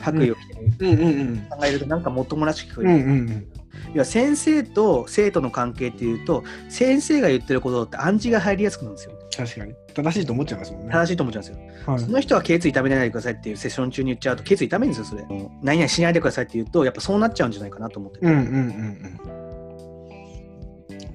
[0.00, 3.34] 白衣を着てる、うんうんうん考えるとなんかもっともらしく聞こえうんる。
[3.34, 3.46] うん
[3.94, 9.14] 要は先生と生徒の関係っていうと先生が言ってることって暗示が入りやすくなるんですよ。
[9.34, 10.92] 確かに正しいと思っちゃいますもんね。
[10.92, 11.58] 正しいと思っちゃうんですよ。
[11.86, 15.24] はいその人は頸椎痛めないでくださいっていうセッション中に言っちゃうと頸椎痛めるんですよ、それ。
[15.62, 18.26] 何々しないでくださいって言うと、やっぱそうなっちゃうんじゃないかなと思ってて。
[18.26, 19.20] うんうんうんうん。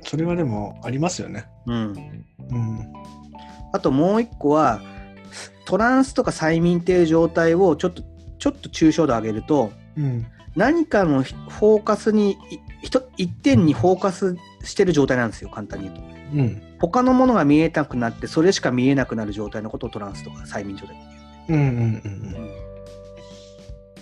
[0.03, 1.45] それはでもありますよね。
[1.67, 1.75] うん
[2.51, 2.93] うん
[3.73, 4.81] あともう一個は、
[5.65, 8.03] トランスとか催眠っていう状態をちょっと、
[8.37, 12.37] ちょっと抽象度上げると、うん何かのフォーカスに、
[13.15, 16.01] 一点にフォーカスしてる状態なんですよ、簡単に言うと。
[16.33, 21.05] うん他のものが見えなくなって、それしか見えなくなる状態のことをトランスとか催眠状態って
[21.49, 21.61] 言う。
[21.61, 22.51] うんうんうん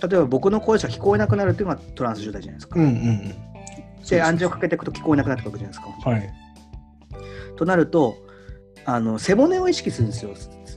[0.02, 2.80] 例えば僕の声しか聞こえなくなるっていうのがトランス状態じゃないですか。
[2.80, 3.34] うんうんうん。
[4.08, 6.10] で、暗示をかけていくと聞こえなくなってくるわけじゃないですか。
[6.10, 6.32] はい。
[7.56, 8.16] となると
[8.86, 10.30] あの背骨を意識するんですよ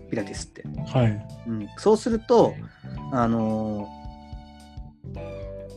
[0.09, 1.25] ピラティスって、はい。
[1.47, 2.53] うん、そうすると
[3.13, 4.03] あのー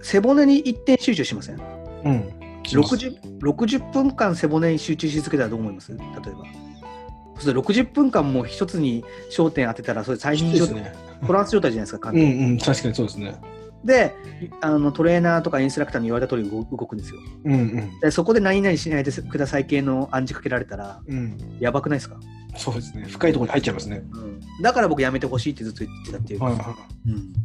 [0.02, 1.60] 背骨に一点集中しません？
[2.04, 2.32] うん。
[2.68, 5.92] 60, 60分間背骨に集中し続けたらどう思います？
[5.92, 6.44] 例えば
[7.34, 10.92] そうすると60分間も一つに焦点当てたらそれ最きつ新状態、ね。
[11.26, 12.58] トランス状態じゃないですかうんうん。
[12.58, 13.36] 確かにそうですね。
[13.84, 14.14] で
[14.62, 18.00] あのトレーナーとかインストラクターに言われた通り動動くんですようんうん。
[18.00, 21.38] でそこで何々しないでください系の暗示かけられたらうん。
[21.60, 22.16] やばくないですか、
[22.56, 23.04] そうですね。
[23.08, 24.02] 深いところに入っちゃいますね。
[24.12, 26.74] うん、だから僕やめてほしいってずっと言ってたっていうか、はいは
[27.06, 27.40] うんで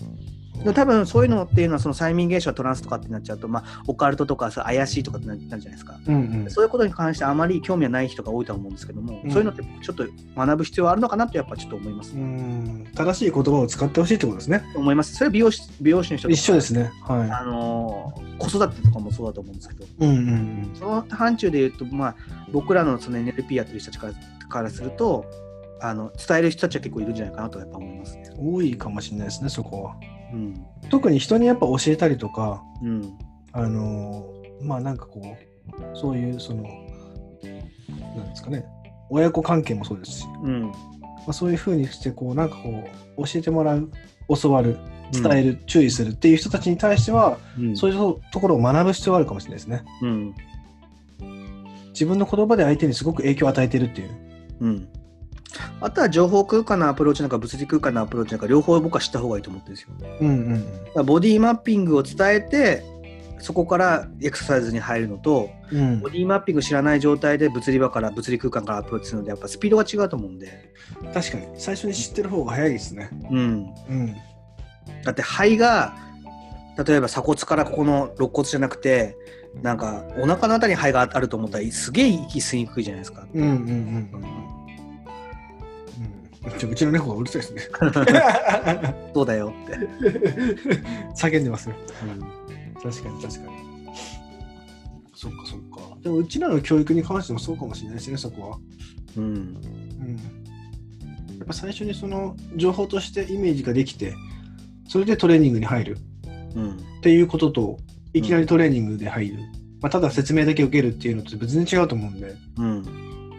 [0.73, 5.97] 多分そういうのっていうのはその催眠現象トランスとかってなっちゃうと、まあ、オカルトとかさ怪しいとかってななるじゃないですか、い。
[6.07, 6.51] うんうん。
[6.51, 10.05] そういうことに関してあまり興味はない人が多いとは思うんですけども、うんそういうのってちょっと
[10.35, 12.87] 学ぶ必要はあるのかなとやっぱちょっと思います、うん。
[12.95, 14.63] 正しい言葉を使ってほしいってことですね。
[14.75, 16.91] 思いますそれは美容師美容師の人とか一緒ですね。
[17.01, 19.87] はあのー子育てとかもそうだと思うんですけどい。
[19.99, 20.71] うんうんうん。
[20.73, 22.15] その範疇で言うと、まあ、
[22.51, 24.13] 僕らのその NLP やってる人たちから
[24.49, 25.25] からすると
[25.81, 28.29] あの伝える人たちは結構いるんじゃないかなとやっぱ思いますね。
[28.37, 29.95] 多いかもしれないですね、そこは。
[30.33, 30.65] うん。
[30.89, 33.17] 特に人にやっぱ教えたりとか、うん。
[33.53, 36.63] あのーまあなんかこう、そういうその、
[38.15, 38.65] なんですかね、
[39.09, 40.61] 親子関係もそうですし、うん。
[40.61, 40.73] ま
[41.29, 42.83] あ、そういうふうにして、こう、なんかこ
[43.17, 43.91] う、教えてもらう、
[44.41, 44.77] 教わる、
[45.11, 47.77] 伝える、注意するっていう人たちに対しては、うん。
[47.77, 49.83] そういうところを学ぶ必要があるかもしれないですね。
[50.01, 50.35] うん。
[51.89, 54.09] 自分の言葉で相手にすごく影響を与えてるっていう。
[54.61, 54.87] うん
[55.79, 60.17] あとは情報空間のアプローチなんか物理空間のアプローチなんか両方僕は知った方がいいと思ってるんですよ。
[60.21, 62.83] うんうんらボディマッピングを伝えて
[63.39, 70.73] そこからエクササイズに入るのと、うんボディマッピング知らない状態で物理場から物理空間からアプローチするのでやっぱスピードが違うと思うんで、
[71.13, 73.09] 確かに最初に知ってる方が早いですね。
[73.29, 73.39] うん、
[73.89, 74.15] うん。
[75.03, 75.93] だって肺が
[76.85, 79.17] 例えば鎖骨からここの肋骨じゃなくて
[79.61, 83.25] なんかお腹のあたりに肺があると思ったらすげえ息吸いにくいじゃないですか。
[83.33, 84.40] うんうんうんうん
[86.45, 86.69] うん。
[86.69, 87.61] うん、ちの猫がうるさいですね。
[89.13, 89.77] そうだよって。
[91.15, 91.75] 叫んでますよ。
[92.03, 92.41] うん
[92.81, 93.71] 確かに確かに。
[95.13, 95.97] そっかそっか。
[96.01, 98.57] でもうちらの教育に関してもそうかもしれないですね、そこは。
[99.17, 100.17] うんうん。
[101.37, 104.15] やっぱ最初にその情報としてイメージができて、
[104.87, 105.97] それでトレーニングに入る
[106.55, 107.77] うんっていうことと、
[108.13, 109.37] いきなりトレーニングで入る。
[109.81, 112.83] まあ、ただ説明だけ受けるっていうのと別に違うと思うんで、うん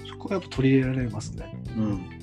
[0.09, 1.53] そこはやっぱ取り入れられますね。
[1.77, 2.22] うん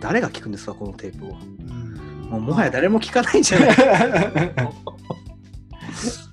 [0.00, 1.30] 誰が聞くんですかこのテープを。
[1.30, 1.32] う
[1.72, 1.92] ん
[2.30, 3.76] もうもはや誰も聞かないんじゃない？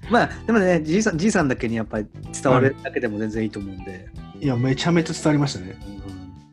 [0.10, 2.08] まあでもねじいさんじいさんだけにやっぱり
[2.42, 4.08] 伝わるだけでも全然いいと思うんで。
[4.42, 5.78] いや、めちゃめちゃ伝わりましたね。
[5.86, 6.00] うん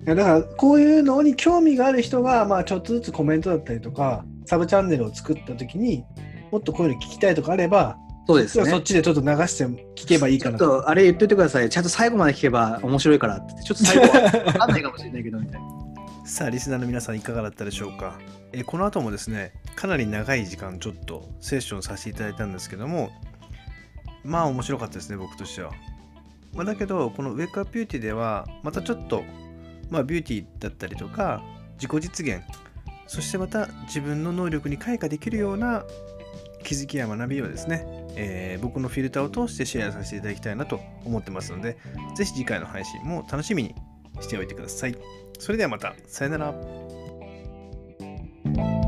[0.06, 6.04] いやだからこういうのに興味がある人が、まあ、ちょっとずつコメントだったりとかサブチャンネルを作った時に
[6.52, 7.96] もっとこういうの聞きたいとかあれば、
[8.28, 8.66] そうですね。
[8.66, 9.64] そっちでちょっと流して
[9.96, 10.76] 聞けばいいちかなと。
[10.76, 11.68] ょっとあれ言っといてください。
[11.68, 13.54] ちゃんと最後まで聞けば面白いからって。
[13.64, 15.66] ちょっと最後は分かんないかもしれないけどみたいな。
[16.26, 18.18] さあリスナーの皆さんいかがだったでしょうか、
[18.52, 23.10] えこの後もですねかなり長い時間ちょっとセッションさせていただいたんですけども
[24.24, 25.70] まあ面白かったですね僕としては、
[26.52, 29.22] まあ、だけどこのウェイクアップビューティーではまたちょっと
[29.88, 31.44] まあビューティーだったりとか
[31.76, 32.42] 自己実現
[33.06, 35.84] そしてまた自分の能力に開花できるような
[36.64, 37.84] 気づきや学びをですね、
[38.16, 41.76] えー僕のフィルターを通してシェアさせていただきたいなと思ってますので
[42.16, 43.74] ぜひ次回の配信も楽しみに
[44.20, 44.96] しておいてください。
[45.38, 48.85] それではまた、さよなら。